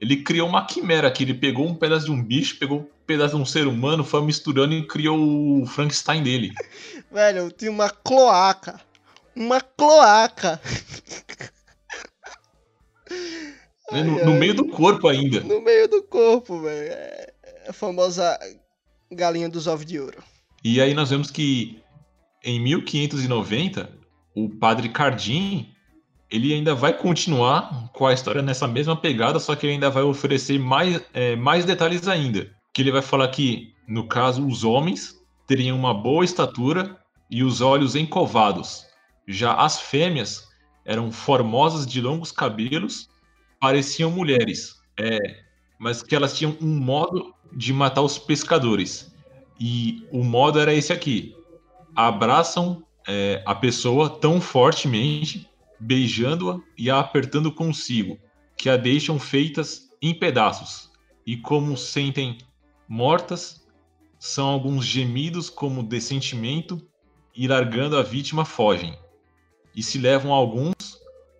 [0.00, 3.36] ele criou uma quimera aqui, ele pegou um pedaço de um bicho, pegou um pedaço
[3.36, 6.52] de um ser humano, foi misturando e criou o Frankenstein dele.
[7.12, 8.80] Velho, tinha uma cloaca
[9.34, 10.60] uma cloaca.
[13.90, 14.02] Né?
[14.02, 15.40] No, no, meio do corpo ainda.
[15.40, 16.92] No meio do corpo, velho.
[16.92, 17.32] É
[17.68, 18.38] a famosa
[19.10, 20.22] galinha dos ovos de ouro.
[20.64, 21.82] E aí nós vemos que
[22.44, 23.88] em 1590,
[24.34, 25.68] o padre Cardim,
[26.30, 30.02] ele ainda vai continuar com a história nessa mesma pegada, só que ele ainda vai
[30.02, 32.50] oferecer mais, é, mais detalhes ainda.
[32.72, 35.14] Que ele vai falar que, no caso, os homens
[35.46, 36.98] teriam uma boa estatura
[37.30, 38.86] e os olhos encovados.
[39.26, 40.48] Já as fêmeas
[40.84, 43.08] eram formosas de longos cabelos,
[43.60, 45.18] pareciam mulheres, é,
[45.78, 49.12] mas que elas tinham um modo de matar os pescadores.
[49.60, 51.36] E o modo era esse aqui:
[51.94, 58.18] abraçam é, a pessoa tão fortemente, beijando-a e a apertando consigo,
[58.56, 60.90] que a deixam feitas em pedaços.
[61.26, 62.38] E como sentem
[62.88, 63.64] mortas,
[64.18, 66.80] são alguns gemidos como de sentimento
[67.34, 68.96] e largando a vítima fogem.
[69.74, 70.74] E se levam alguns,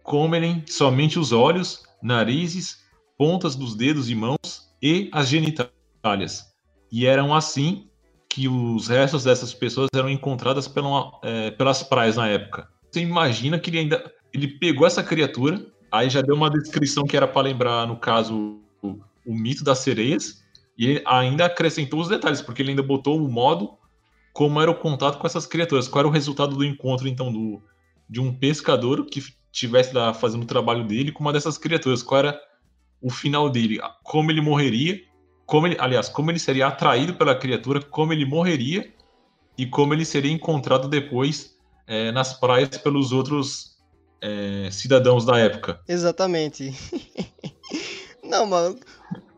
[0.02, 2.78] comem somente os olhos, narizes,
[3.16, 6.44] pontas dos dedos e mãos e as genitálias.
[6.90, 7.88] E eram assim
[8.28, 12.68] que os restos dessas pessoas eram encontradas pela, é, pelas praias na época.
[12.90, 17.16] Você imagina que ele ainda ele pegou essa criatura, aí já deu uma descrição que
[17.16, 20.42] era para lembrar, no caso, o, o, mito das sereias,
[20.76, 23.76] e ainda acrescentou os detalhes, porque ele ainda botou o modo
[24.32, 27.62] como era o contato com essas criaturas, qual era o resultado do encontro, então, do,
[28.12, 29.22] de um pescador que
[29.52, 32.40] estivesse lá fazendo o trabalho dele com uma dessas criaturas, qual era
[33.00, 35.00] o final dele, como ele morreria
[35.52, 38.90] como ele, aliás, como ele seria atraído pela criatura, como ele morreria
[39.58, 41.54] e como ele seria encontrado depois
[41.86, 43.76] é, nas praias pelos outros
[44.22, 45.78] é, cidadãos da época.
[45.86, 46.72] Exatamente.
[48.24, 48.78] Não, mano.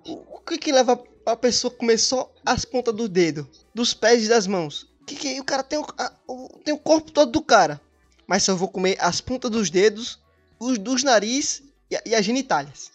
[0.07, 4.29] O que que leva a pessoa comer só as pontas do dedo, dos pés e
[4.29, 4.87] das mãos?
[5.07, 7.81] Que que o cara tem o, a, o, tem o corpo todo do cara,
[8.27, 10.19] mas só vou comer as pontas dos dedos,
[10.59, 12.93] os dos nariz e, e as genitálias.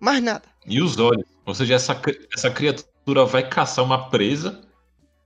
[0.00, 0.44] Mais nada.
[0.66, 1.24] E os olhos.
[1.46, 2.00] Ou seja, essa,
[2.34, 4.60] essa criatura vai caçar uma presa,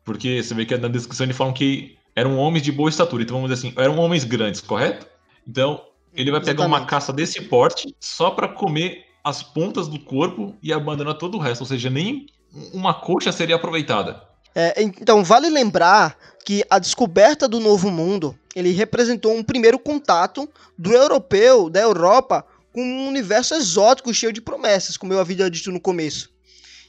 [0.05, 3.37] porque você vê que na descrição eles falam que eram homens de boa estatura, então
[3.37, 5.07] vamos dizer assim, eram homens grandes, correto?
[5.47, 5.81] Então,
[6.13, 6.81] ele vai pegar Exatamente.
[6.81, 11.41] uma caça desse porte só para comer as pontas do corpo e abandonar todo o
[11.41, 12.27] resto, ou seja, nem
[12.73, 14.23] uma coxa seria aproveitada.
[14.61, 20.49] É, então, vale lembrar que a descoberta do Novo Mundo, ele representou um primeiro contato
[20.77, 25.71] do europeu, da Europa, com um universo exótico cheio de promessas, como eu havia dito
[25.71, 26.29] no começo.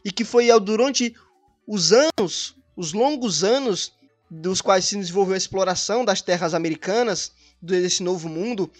[0.03, 1.15] E que foi durante
[1.67, 3.93] os anos, os longos anos
[4.31, 8.71] dos quais se desenvolveu a exploração das terras americanas, desse novo mundo,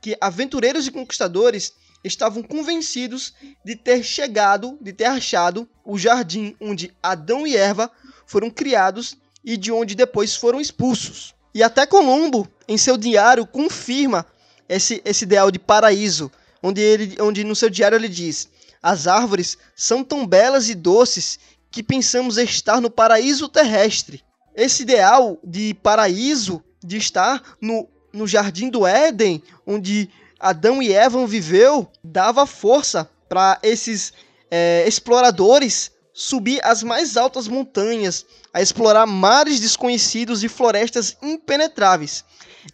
[0.00, 6.96] que aventureiros e conquistadores estavam convencidos de ter chegado, de ter achado o jardim onde
[7.02, 7.90] Adão e Eva
[8.28, 11.34] foram criados e de onde depois foram expulsos.
[11.54, 14.24] E até Colombo, em seu diário, confirma
[14.68, 16.30] esse, esse ideal de paraíso,
[16.62, 18.48] onde, ele, onde no seu diário ele diz:
[18.82, 24.22] As árvores são tão belas e doces que pensamos estar no paraíso terrestre.
[24.54, 31.26] Esse ideal de paraíso, de estar no, no jardim do Éden, onde Adão e Eva
[31.26, 34.12] viveu, dava força para esses
[34.50, 42.24] é, exploradores subir as mais altas montanhas, a explorar mares desconhecidos e florestas impenetráveis,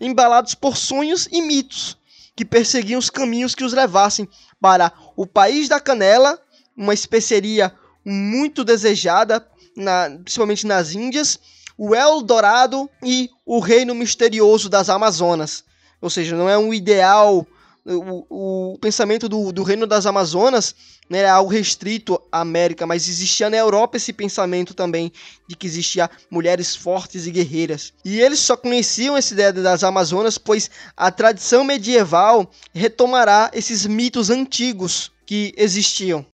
[0.01, 1.99] embalados por sonhos e mitos
[2.35, 4.27] que perseguiam os caminhos que os levassem
[4.59, 6.41] para o país da canela,
[6.75, 7.71] uma especeria
[8.03, 11.39] muito desejada, na, principalmente nas Índias,
[11.77, 15.65] o Eldorado e o reino misterioso das Amazonas.
[16.01, 17.47] Ou seja, não é um ideal
[17.87, 20.75] o, o pensamento do, do reino das Amazonas
[21.09, 25.13] né, é algo restrito à América, mas existia na Europa esse pensamento também
[25.49, 27.93] de que existia mulheres fortes e guerreiras.
[28.05, 34.31] E eles só conheciam essa ideia das Amazonas, pois a tradição medieval retomará esses mitos
[34.31, 36.25] antigos que existiam.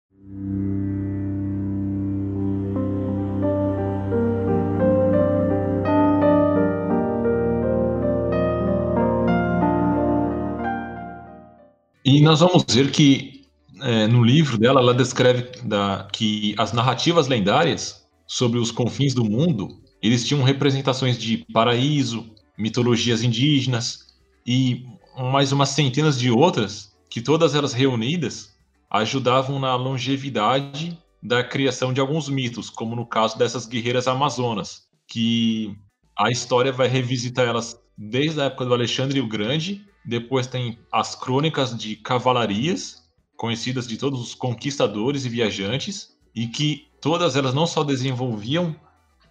[12.05, 13.45] E nós vamos ver que
[13.83, 19.25] é, no livro dela ela descreve da, que as narrativas lendárias sobre os confins do
[19.25, 24.07] mundo eles tinham representações de paraíso, mitologias indígenas
[24.47, 24.87] e
[25.19, 28.57] mais umas centenas de outras que todas elas reunidas
[28.91, 35.77] ajudavam na longevidade da criação de alguns mitos, como no caso dessas guerreiras amazonas, que
[36.19, 41.15] a história vai revisitar elas desde a época do Alexandre o Grande depois tem as
[41.15, 43.03] crônicas de cavalarias,
[43.37, 48.75] conhecidas de todos os conquistadores e viajantes, e que todas elas não só desenvolviam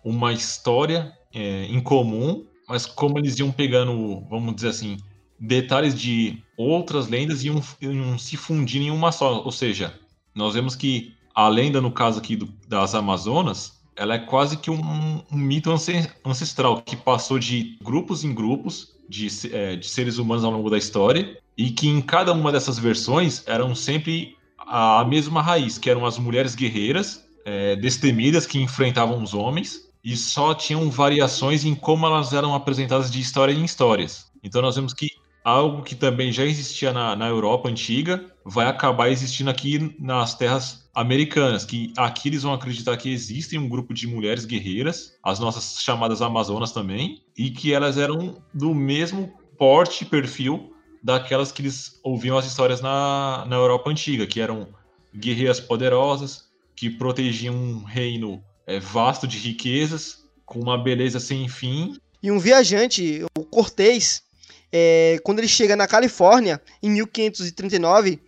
[0.04, 4.98] uma história é, em comum, mas como eles iam pegando, vamos dizer assim,
[5.40, 9.44] detalhes de outras lendas iam, iam se fundir em uma só.
[9.44, 9.94] Ou seja,
[10.36, 14.70] nós vemos que a lenda, no caso aqui do, das Amazonas, ela é quase que
[14.70, 20.44] um, um, mito ancestral que passou de grupos em grupos de, é, de seres humanos
[20.44, 25.42] ao longo da história e que em cada uma dessas versões eram sempre a, mesma
[25.42, 30.90] raiz, que eram as mulheres guerreiras é, destemidas que enfrentavam os homens e só tinham
[30.90, 34.32] variações em como elas eram apresentadas de história em histórias.
[34.44, 35.10] Então nós vemos que
[35.44, 40.90] algo que também já existia na, na Europa antiga vai acabar existindo aqui nas terras
[40.94, 45.82] americanas, que aqui eles vão acreditar que existem um grupo de mulheres guerreiras, as nossas
[45.82, 52.00] chamadas Amazonas também, e que elas eram do mesmo porte e perfil daquelas que eles
[52.04, 54.68] ouviam as histórias na, na Europa antiga, que eram
[55.16, 61.98] guerreiras poderosas, que protegiam um reino é, vasto de riquezas, com uma beleza sem fim.
[62.22, 64.24] E um viajante, o Cortês,
[64.72, 68.20] é, quando ele chega na Califórnia, em 1539,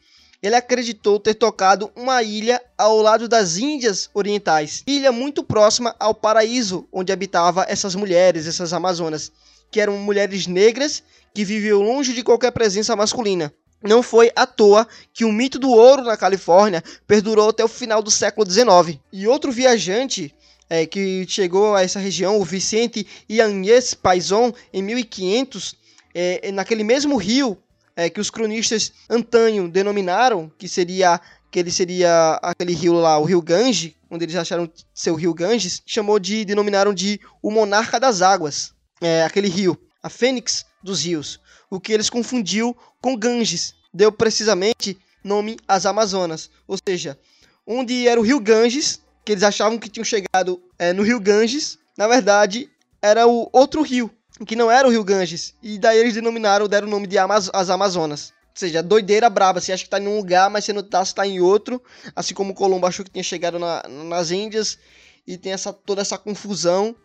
[0.42, 6.16] ele acreditou ter tocado uma ilha ao lado das Índias Orientais, ilha muito próxima ao
[6.16, 9.32] paraíso onde habitavam essas mulheres, essas amazonas,
[9.70, 13.54] que eram mulheres negras que viviam longe de qualquer presença masculina.
[13.84, 18.02] Não foi à toa que o mito do ouro na Califórnia perdurou até o final
[18.02, 19.00] do século XIX.
[19.12, 20.34] E outro viajante
[20.70, 25.76] é, que chegou a essa região, o Vicente Ianhes Paison, em 1500,
[26.14, 27.58] é, naquele mesmo rio
[27.96, 31.20] é, que os cronistas antanho denominaram que seria
[31.52, 35.34] que ele seria aquele rio lá, o Rio Gange, onde eles acharam ser o Rio
[35.34, 41.04] Ganges, chamou de denominaram de o monarca das águas, é, aquele rio, a fênix dos
[41.04, 47.20] rios, o que eles confundiu com Ganges, deu precisamente nome às Amazonas, ou seja,
[47.68, 51.78] onde era o Rio Ganges, que eles achavam que tinham chegado é, no Rio Ganges,
[51.98, 52.70] na verdade
[53.02, 54.10] era o outro rio,
[54.46, 55.54] que não era o Rio Ganges.
[55.62, 58.34] E daí eles denominaram, deram o nome de Amaz as Amazonas.
[58.52, 59.62] Ou seja, doideira braba.
[59.62, 61.82] Você acha que tá em um lugar, mas você não tá, você tá em outro.
[62.16, 64.78] Assim como o Colombo achou que tinha chegado na, nas Índias.
[65.26, 66.96] E tem essa, toda essa confusão.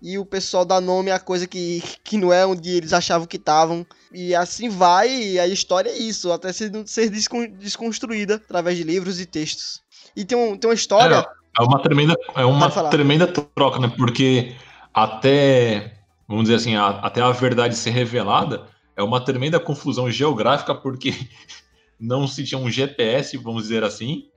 [0.00, 3.36] E o pessoal dá nome a coisa que, que não é onde eles achavam que
[3.36, 3.84] estavam.
[4.12, 9.20] E assim vai, e a história é isso, até ser, ser desconstruída através de livros
[9.20, 9.82] e textos.
[10.14, 11.16] E tem, um, tem uma história.
[11.16, 13.92] É, é uma tremenda, é uma tremenda troca, né?
[13.96, 14.54] Porque
[14.94, 15.97] até
[16.28, 21.14] vamos dizer assim, a, até a verdade ser revelada, é uma tremenda confusão geográfica, porque
[21.98, 24.28] não se tinha um GPS, vamos dizer assim.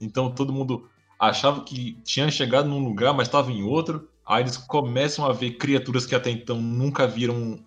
[0.00, 0.88] Então todo mundo
[1.18, 4.08] achava que tinha chegado num lugar, mas estava em outro.
[4.26, 7.58] Aí eles começam a ver criaturas que até então nunca viram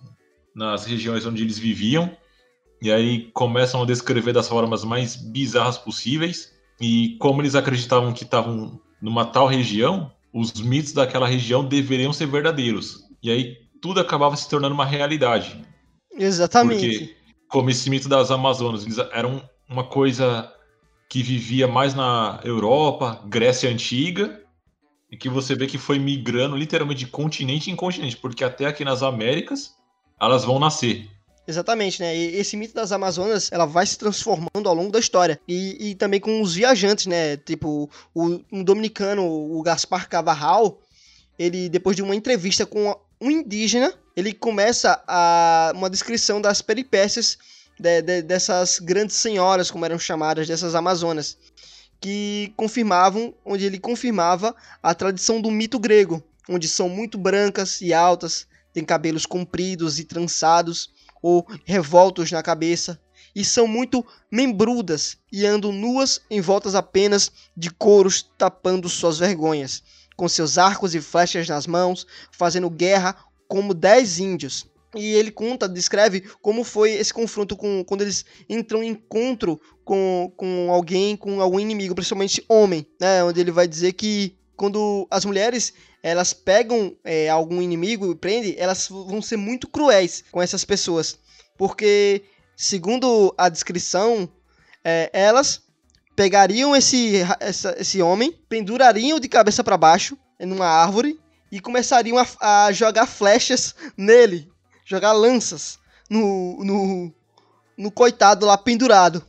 [0.56, 2.16] nas regiões onde eles viviam.
[2.82, 6.54] E aí começam a descrever das formas mais bizarras possíveis.
[6.82, 12.26] E como eles acreditavam que estavam numa tal região, os mitos daquela região deveriam ser
[12.26, 13.04] verdadeiros.
[13.22, 15.62] E aí tudo acabava se tornando uma realidade.
[16.18, 17.00] Exatamente.
[17.00, 17.16] Porque,
[17.50, 20.50] como esse mito das Amazonas, eles eram uma coisa
[21.10, 24.42] que vivia mais na Europa, Grécia Antiga,
[25.12, 28.86] e que você vê que foi migrando literalmente de continente em continente, porque até aqui
[28.86, 29.76] nas Américas
[30.20, 31.10] elas vão nascer.
[31.46, 32.16] Exatamente, né?
[32.16, 35.42] E esse mito das Amazonas, ela vai se transformando ao longo da história.
[35.46, 37.36] E, e também com os viajantes, né?
[37.36, 40.80] Tipo, o, um dominicano, o Gaspar Cavarral,
[41.38, 47.38] ele, depois de uma entrevista com um indígena, ele começa a uma descrição das peripécias
[47.80, 51.38] de, de, dessas grandes senhoras, como eram chamadas, dessas amazonas,
[52.02, 54.54] que confirmavam, onde ele confirmava
[54.84, 60.04] a tradição do mito grego, onde são muito brancas e altas, têm cabelos compridos e
[60.04, 63.00] trançados ou revoltos na cabeça,
[63.34, 69.82] e são muito membrudas e andam nuas em voltas apenas de couros tapando suas vergonhas
[70.16, 73.16] com seus arcos e flechas nas mãos, fazendo guerra
[73.48, 74.66] como dez índios.
[74.96, 80.32] E ele conta, descreve como foi esse confronto com quando eles entram em encontro com,
[80.38, 83.24] com alguém, com algum inimigo, principalmente homem, né?
[83.24, 88.56] Onde ele vai dizer que quando as mulheres elas pegam é, algum inimigo e prendem,
[88.58, 91.18] elas vão ser muito cruéis com essas pessoas,
[91.58, 92.24] porque
[92.56, 94.30] segundo a descrição,
[94.84, 95.63] é, elas
[96.16, 101.20] pegariam esse, essa, esse homem, pendurariam de cabeça para baixo em uma árvore
[101.52, 104.52] e começariam a, a, jogar flechas nele,
[104.86, 107.14] jogar lanças no, no,
[107.78, 109.24] no coitado lá pendurado.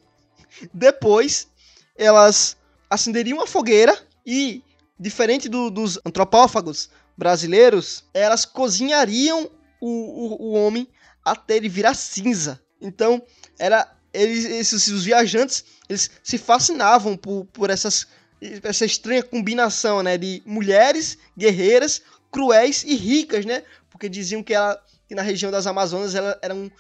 [0.72, 1.48] Depois,
[1.96, 2.56] elas
[2.88, 4.62] acenderiam uma fogueira e,
[4.98, 10.88] diferente do, dos antropófagos brasileiros, elas cozinhariam o, o, o homem
[11.24, 12.60] até ele virar cinza.
[12.80, 13.22] Então,
[13.58, 18.06] era eles, esses os viajantes, eles se fascinavam por, por essas,
[18.62, 22.00] essa estranha combinação, né, de mulheres guerreiras,
[22.30, 23.62] cruéis e ricas, né?
[23.90, 26.70] Porque diziam que, ela, que na região das Amazonas elas eram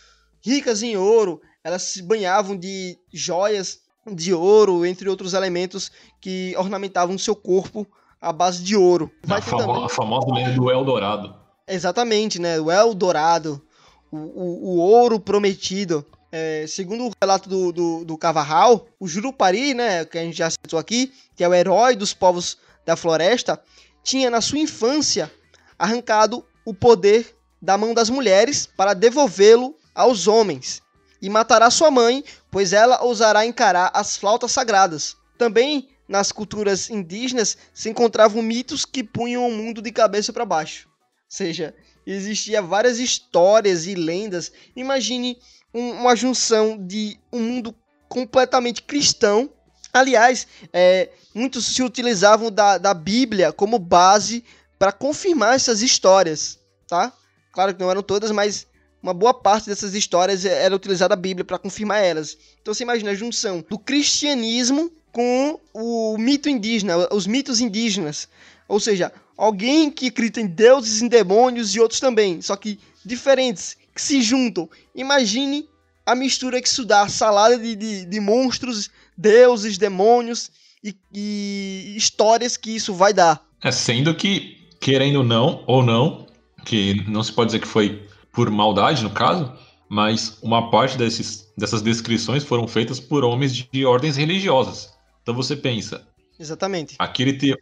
[0.44, 7.16] ricas em ouro, elas se banhavam de joias de ouro, entre outros elementos que ornamentavam
[7.16, 7.86] seu corpo
[8.20, 9.10] à base de ouro.
[9.24, 9.84] Vai a, famo também...
[9.84, 11.34] a famosa lenda do Eldorado.
[11.66, 12.60] Exatamente, né?
[12.60, 13.64] O Eldorado,
[14.10, 16.04] o, o, o ouro prometido.
[16.36, 20.50] É, segundo o relato do, do, do Cavarral, o Jurupari, né, que a gente já
[20.50, 23.62] citou aqui, que é o herói dos povos da floresta,
[24.02, 25.30] tinha na sua infância
[25.78, 30.82] arrancado o poder da mão das mulheres para devolvê-lo aos homens
[31.22, 35.16] e matará sua mãe, pois ela ousará encarar as flautas sagradas.
[35.38, 40.88] Também nas culturas indígenas se encontravam mitos que punham o mundo de cabeça para baixo.
[40.88, 41.72] Ou seja,
[42.04, 44.50] existia várias histórias e lendas.
[44.74, 45.38] Imagine
[45.74, 47.74] um, uma junção de um mundo
[48.08, 49.50] completamente cristão.
[49.92, 54.44] Aliás, é, muitos se utilizavam da, da Bíblia como base
[54.78, 57.12] para confirmar essas histórias, tá?
[57.52, 58.66] Claro que não eram todas, mas
[59.02, 62.38] uma boa parte dessas histórias era utilizada a Bíblia para confirmar elas.
[62.60, 68.28] Então você imagina a junção do cristianismo com o mito indígena, os mitos indígenas.
[68.66, 73.76] Ou seja, alguém que acredita em deuses, em demônios e outros também, só que diferentes,
[73.94, 74.68] que se juntam.
[74.94, 75.68] Imagine
[76.04, 80.50] a mistura que isso dá, salada de, de, de monstros, deuses, demônios
[80.82, 83.42] e, e, histórias que isso vai dar.
[83.62, 86.26] É, sendo que, querendo não, ou não,
[86.64, 89.52] que não se pode dizer que foi por maldade no caso,
[89.88, 94.92] mas uma parte desses, dessas descrições foram feitas por homens de ordens religiosas.
[95.22, 96.06] Então você pensa.
[96.38, 96.96] Exatamente.
[96.98, 97.56] Aquele, te,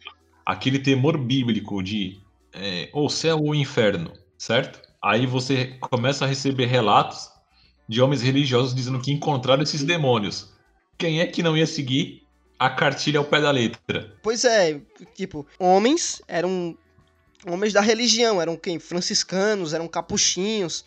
[0.44, 2.20] aquele temor bíblico de
[2.52, 4.80] é, ou céu ou inferno, certo?
[5.02, 7.28] Aí você começa a receber relatos
[7.88, 10.50] de homens religiosos dizendo que encontraram esses demônios.
[10.96, 12.22] Quem é que não ia seguir
[12.58, 14.16] a cartilha ao pé da letra?
[14.22, 14.80] Pois é,
[15.14, 16.78] tipo, homens eram
[17.44, 18.78] homens da religião, eram quem?
[18.78, 20.84] Franciscanos, eram capuchinhos,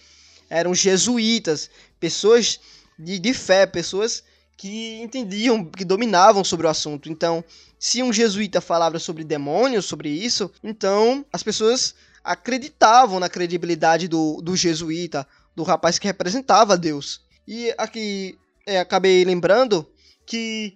[0.49, 2.59] eram jesuítas, pessoas
[2.97, 4.24] de, de fé, pessoas
[4.55, 7.09] que entendiam, que dominavam sobre o assunto.
[7.09, 7.43] Então,
[7.78, 11.93] se um jesuíta falava sobre demônios, sobre isso, então as pessoas
[12.26, 17.21] acreditavam na credibilidade do, do jesuíta, do rapaz que representava Deus.
[17.47, 19.88] E aqui é, acabei lembrando
[20.26, 20.76] que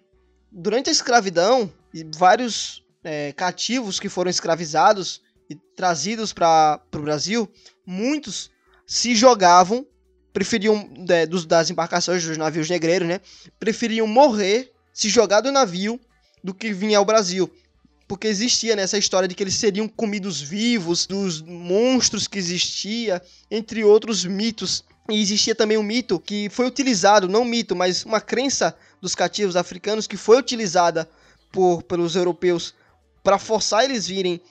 [0.51, 1.71] durante a escravidão,
[2.15, 7.49] vários é, cativos que foram escravizados e trazidos para o Brasil,
[7.83, 8.51] muitos
[8.85, 9.85] se jogavam,
[10.31, 13.19] preferiam, é, dos, das embarcações dos navios negreiros, né?
[13.59, 15.99] Preferiam morrer, se jogar do navio,
[16.43, 17.51] do que vir ao Brasil.
[18.09, 23.21] Porque existia nessa né, história de que eles seriam comidos vivos, dos monstros que existia,
[23.51, 24.83] entre outros mitos.
[25.07, 29.55] E existia também um mito que foi utilizado, não mito, mas uma crença dos cativos
[29.55, 31.07] africanos que foi utilizada
[31.51, 32.73] por, pelos europeus
[33.23, 34.41] para forçar eles virem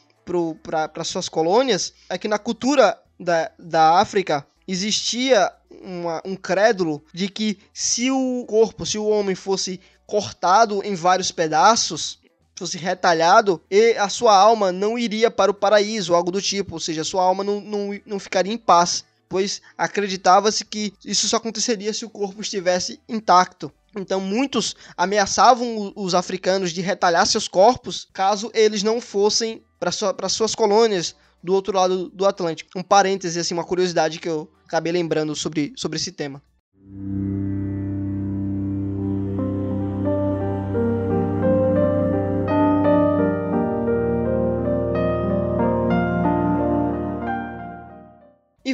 [0.62, 5.50] para suas colônias, é que na cultura da, da África existia
[5.82, 11.30] uma, um crédulo de que se o corpo, se o homem fosse cortado em vários
[11.30, 12.17] pedaços,
[12.58, 16.80] fosse retalhado, e a sua alma não iria para o paraíso, algo do tipo, ou
[16.80, 21.36] seja, a sua alma não, não, não ficaria em paz, pois acreditava-se que isso só
[21.36, 23.72] aconteceria se o corpo estivesse intacto.
[23.96, 30.14] Então muitos ameaçavam os africanos de retalhar seus corpos caso eles não fossem para sua,
[30.28, 32.70] suas colônias do outro lado do Atlântico.
[32.76, 36.42] Um parêntese, assim, uma curiosidade que eu acabei lembrando sobre, sobre esse tema.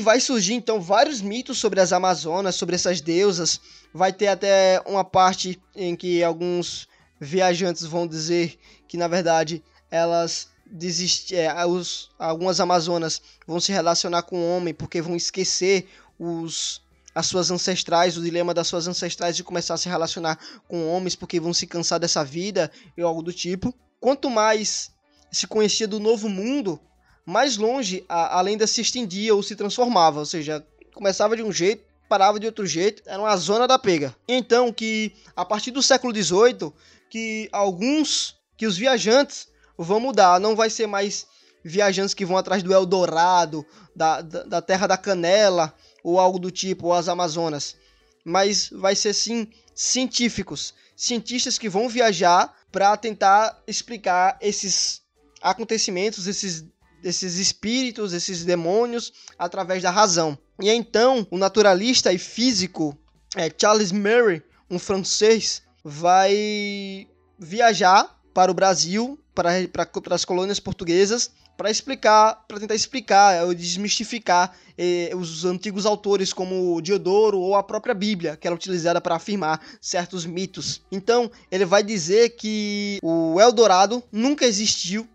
[0.05, 3.61] Vai surgir então vários mitos sobre as Amazonas, sobre essas deusas.
[3.92, 6.86] Vai ter até uma parte em que alguns
[7.18, 14.22] viajantes vão dizer que na verdade elas desistir, é, os, algumas Amazonas vão se relacionar
[14.22, 15.88] com o homem porque vão esquecer
[16.18, 16.82] os
[17.14, 20.36] as suas ancestrais, o dilema das suas ancestrais de começar a se relacionar
[20.66, 23.72] com homens porque vão se cansar dessa vida e algo do tipo.
[24.00, 24.90] Quanto mais
[25.30, 26.80] se conhecia do novo mundo,
[27.24, 30.64] mais longe a, a lenda se estendia ou se transformava, ou seja,
[30.94, 34.14] começava de um jeito, parava de outro jeito, era uma zona da pega.
[34.28, 36.72] Então que a partir do século XVIII,
[37.10, 40.40] que alguns, que os viajantes vão mudar.
[40.40, 41.26] Não vai ser mais
[41.64, 43.64] viajantes que vão atrás do Eldorado,
[43.94, 47.76] da, da, da Terra da Canela, ou algo do tipo, ou as Amazonas.
[48.24, 55.02] Mas vai ser sim científicos, cientistas que vão viajar para tentar explicar esses
[55.42, 56.64] acontecimentos, esses,
[57.05, 60.36] esses espíritos, esses demônios através da razão.
[60.61, 62.98] E então o naturalista e físico
[63.36, 67.07] é, Charles Murray, um francês, vai
[67.38, 74.57] viajar para o Brasil para as colônias portuguesas para explicar, para tentar explicar ou desmistificar
[74.76, 79.61] eh, os antigos autores como Diodoro ou a própria Bíblia, que era utilizada para afirmar
[79.80, 80.82] certos mitos.
[80.90, 85.09] Então, ele vai dizer que o Eldorado nunca existiu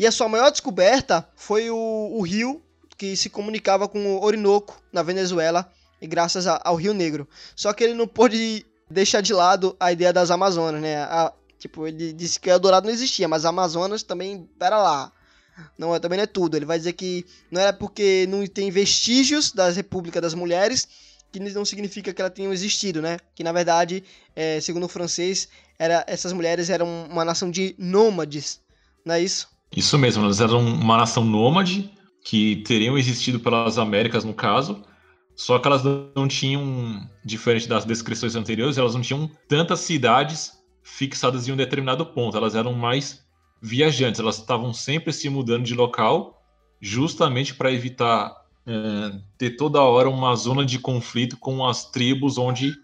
[0.00, 2.62] e a sua maior descoberta foi o, o rio
[2.96, 5.70] que se comunicava com o Orinoco na Venezuela
[6.00, 7.28] e graças a, ao Rio Negro.
[7.54, 11.02] Só que ele não pôde deixar de lado a ideia das Amazonas, né?
[11.02, 15.12] A, tipo, ele disse que o Eldorado não existia, mas Amazonas também era lá.
[15.76, 16.56] Não, também não é tudo.
[16.56, 20.88] Ele vai dizer que não era porque não tem vestígios da República das Mulheres
[21.30, 23.18] que não significa que ela tenha existido, né?
[23.34, 24.02] Que na verdade,
[24.34, 25.46] é, segundo o francês,
[25.78, 28.62] era, essas mulheres eram uma nação de nômades,
[29.04, 29.59] não é isso?
[29.74, 31.90] Isso mesmo, elas eram uma nação nômade
[32.24, 34.84] que teriam existido pelas Américas no caso,
[35.34, 35.82] só que elas
[36.14, 40.52] não tinham, diferente das descrições anteriores, elas não tinham tantas cidades
[40.82, 43.24] fixadas em um determinado ponto, elas eram mais
[43.62, 46.42] viajantes, elas estavam sempre se mudando de local,
[46.80, 48.34] justamente para evitar
[48.66, 52.74] é, ter toda hora uma zona de conflito com as tribos onde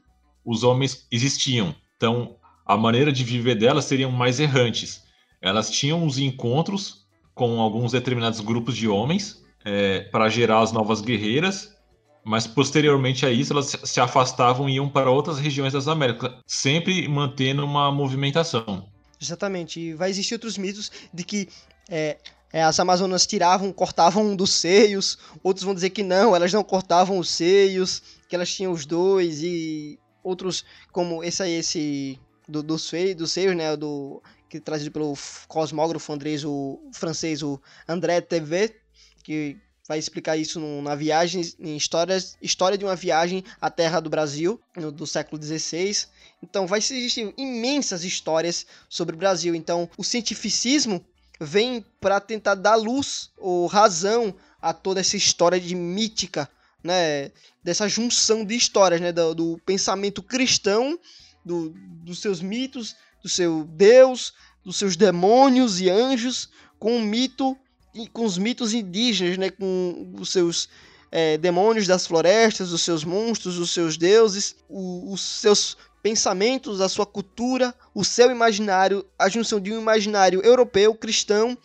[0.45, 1.75] os homens existiam.
[1.97, 5.06] Então, a maneira de viver delas seriam mais errantes.
[5.47, 11.01] Elas tinham os encontros com alguns determinados grupos de homens é, para gerar as novas
[11.01, 11.75] guerreiras,
[12.25, 17.07] mas posteriormente a isso elas se afastavam e iam para outras regiões das Américas, sempre
[17.07, 18.89] mantendo uma movimentação.
[19.21, 19.79] Exatamente.
[19.79, 21.49] E vai existir outros mitos de que
[21.89, 22.19] é,
[22.53, 25.19] é, as Amazonas tiravam, cortavam dos seios.
[25.43, 29.43] Outros vão dizer que não, elas não cortavam os seios, que elas tinham os dois.
[29.43, 32.19] E outros, como esse aí, esse
[32.49, 33.77] do, dos, seios, dos seios, né?
[33.77, 35.15] Do, que trazido pelo
[35.49, 38.77] cosmógrafo andrés, o francês, o André TV,
[39.23, 39.57] que
[39.89, 44.11] vai explicar isso no, na viagem, em histórias, história de uma viagem à terra do
[44.11, 46.07] Brasil, no, do século XVI.
[46.43, 49.55] Então, vai existir imensas histórias sobre o Brasil.
[49.55, 51.05] Então, o cientificismo
[51.41, 56.49] vem para tentar dar luz ou razão a toda essa história de mítica,
[56.83, 57.31] né?
[57.63, 59.13] Dessa junção de histórias, né?
[59.13, 60.99] Do, do pensamento cristão,
[61.45, 61.71] do,
[62.03, 64.33] dos seus mitos, do seu Deus,
[64.65, 66.49] dos seus demônios e anjos,
[66.79, 67.57] com o mito
[68.13, 70.69] com os mitos indígenas, né, com os seus
[71.11, 76.91] é, demônios das florestas, os seus monstros, os seus deuses, o, os seus pensamentos, a
[76.91, 81.57] sua cultura, o seu imaginário, a junção de um imaginário europeu, cristão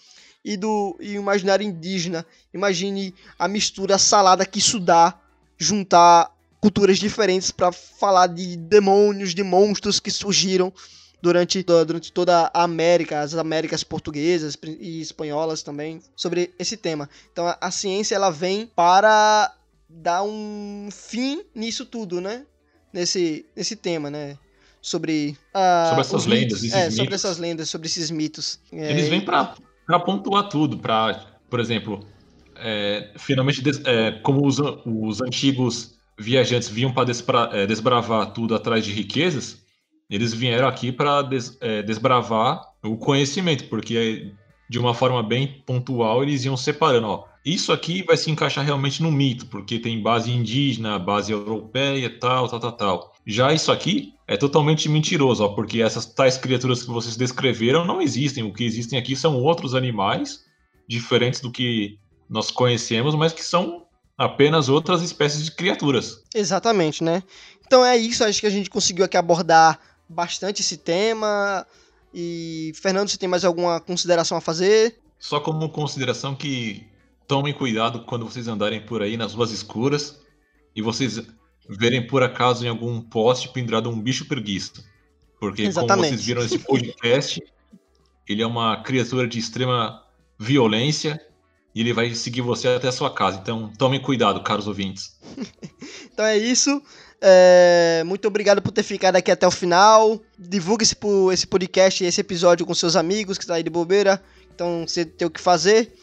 [0.44, 2.26] e do e imaginário indígena.
[2.54, 5.20] Imagine a mistura salada que isso dá,
[5.58, 6.32] juntar
[6.62, 10.74] culturas diferentes para falar de demônios, de monstros que surgiram
[11.22, 17.10] durante, durante toda a América, as Américas portuguesas e espanholas também, sobre esse tema.
[17.32, 19.54] Então a, a ciência ela vem para
[19.88, 22.46] dar um fim nisso tudo, né?
[22.92, 24.38] Nesse, nesse tema, né?
[24.82, 26.96] Sobre, uh, sobre essas lendas, mitos, é, mitos.
[26.96, 28.60] sobre essas lendas, sobre esses mitos.
[28.72, 29.56] É, Eles vêm para
[30.04, 32.04] pontuar tudo, para, por exemplo,
[32.56, 38.92] é, finalmente, é, como os, os antigos viajantes vinham para é, desbravar tudo atrás de
[38.92, 39.61] riquezas,
[40.12, 44.34] eles vieram aqui para des, é, desbravar o conhecimento, porque
[44.70, 49.02] de uma forma bem pontual eles iam separando, ó, isso aqui vai se encaixar realmente
[49.02, 53.16] no mito, porque tem base indígena, base europeia, tal, tal, tal, tal.
[53.26, 58.02] Já isso aqui é totalmente mentiroso, ó, porque essas tais criaturas que vocês descreveram não
[58.02, 58.44] existem.
[58.44, 60.46] O que existem aqui são outros animais
[60.88, 61.98] diferentes do que
[62.30, 63.86] nós conhecemos, mas que são
[64.18, 66.22] apenas outras espécies de criaturas.
[66.36, 67.24] Exatamente, né?
[67.66, 69.80] Então é isso, acho que a gente conseguiu aqui abordar
[70.12, 71.66] bastante esse tema.
[72.14, 75.00] E, Fernando, você tem mais alguma consideração a fazer?
[75.18, 76.86] Só como consideração que
[77.28, 80.20] tomem cuidado quando vocês andarem por aí nas ruas escuras
[80.76, 81.22] e vocês
[81.70, 84.84] verem por acaso em algum poste pendurado um bicho preguiça.
[85.40, 85.96] Porque, Exatamente.
[85.96, 87.42] como vocês viram nesse podcast,
[88.28, 90.04] ele é uma criatura de extrema
[90.38, 91.20] violência
[91.74, 93.40] e ele vai seguir você até a sua casa.
[93.42, 95.18] Então, tomem cuidado, caros ouvintes.
[96.12, 96.82] então é isso.
[97.24, 100.20] É, muito obrigado por ter ficado aqui até o final.
[100.38, 100.96] Divulgue esse,
[101.32, 104.22] esse podcast, esse episódio com seus amigos que tá aí de bobeira.
[104.54, 105.94] Então você tem o que fazer.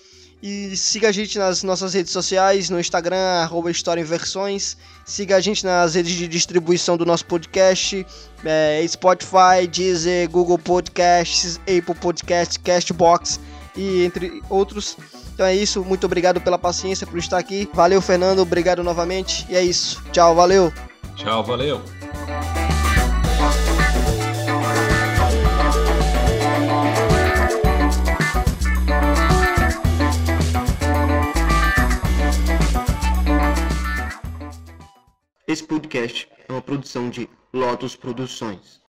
[0.40, 4.76] E siga a gente nas nossas redes sociais, no Instagram, arroba História em Versões.
[5.04, 8.06] Siga a gente nas redes de distribuição do nosso podcast,
[8.44, 13.40] é, Spotify, Deezer, Google Podcasts, Apple Podcasts, Castbox
[13.76, 14.96] e entre outros.
[15.34, 17.68] Então é isso, muito obrigado pela paciência por estar aqui.
[17.74, 19.44] Valeu, Fernando, obrigado novamente.
[19.48, 20.00] E é isso.
[20.12, 20.72] Tchau, valeu.
[21.18, 21.82] Tchau, valeu.
[35.48, 38.80] Esse podcast é uma produção de Lotus Produções.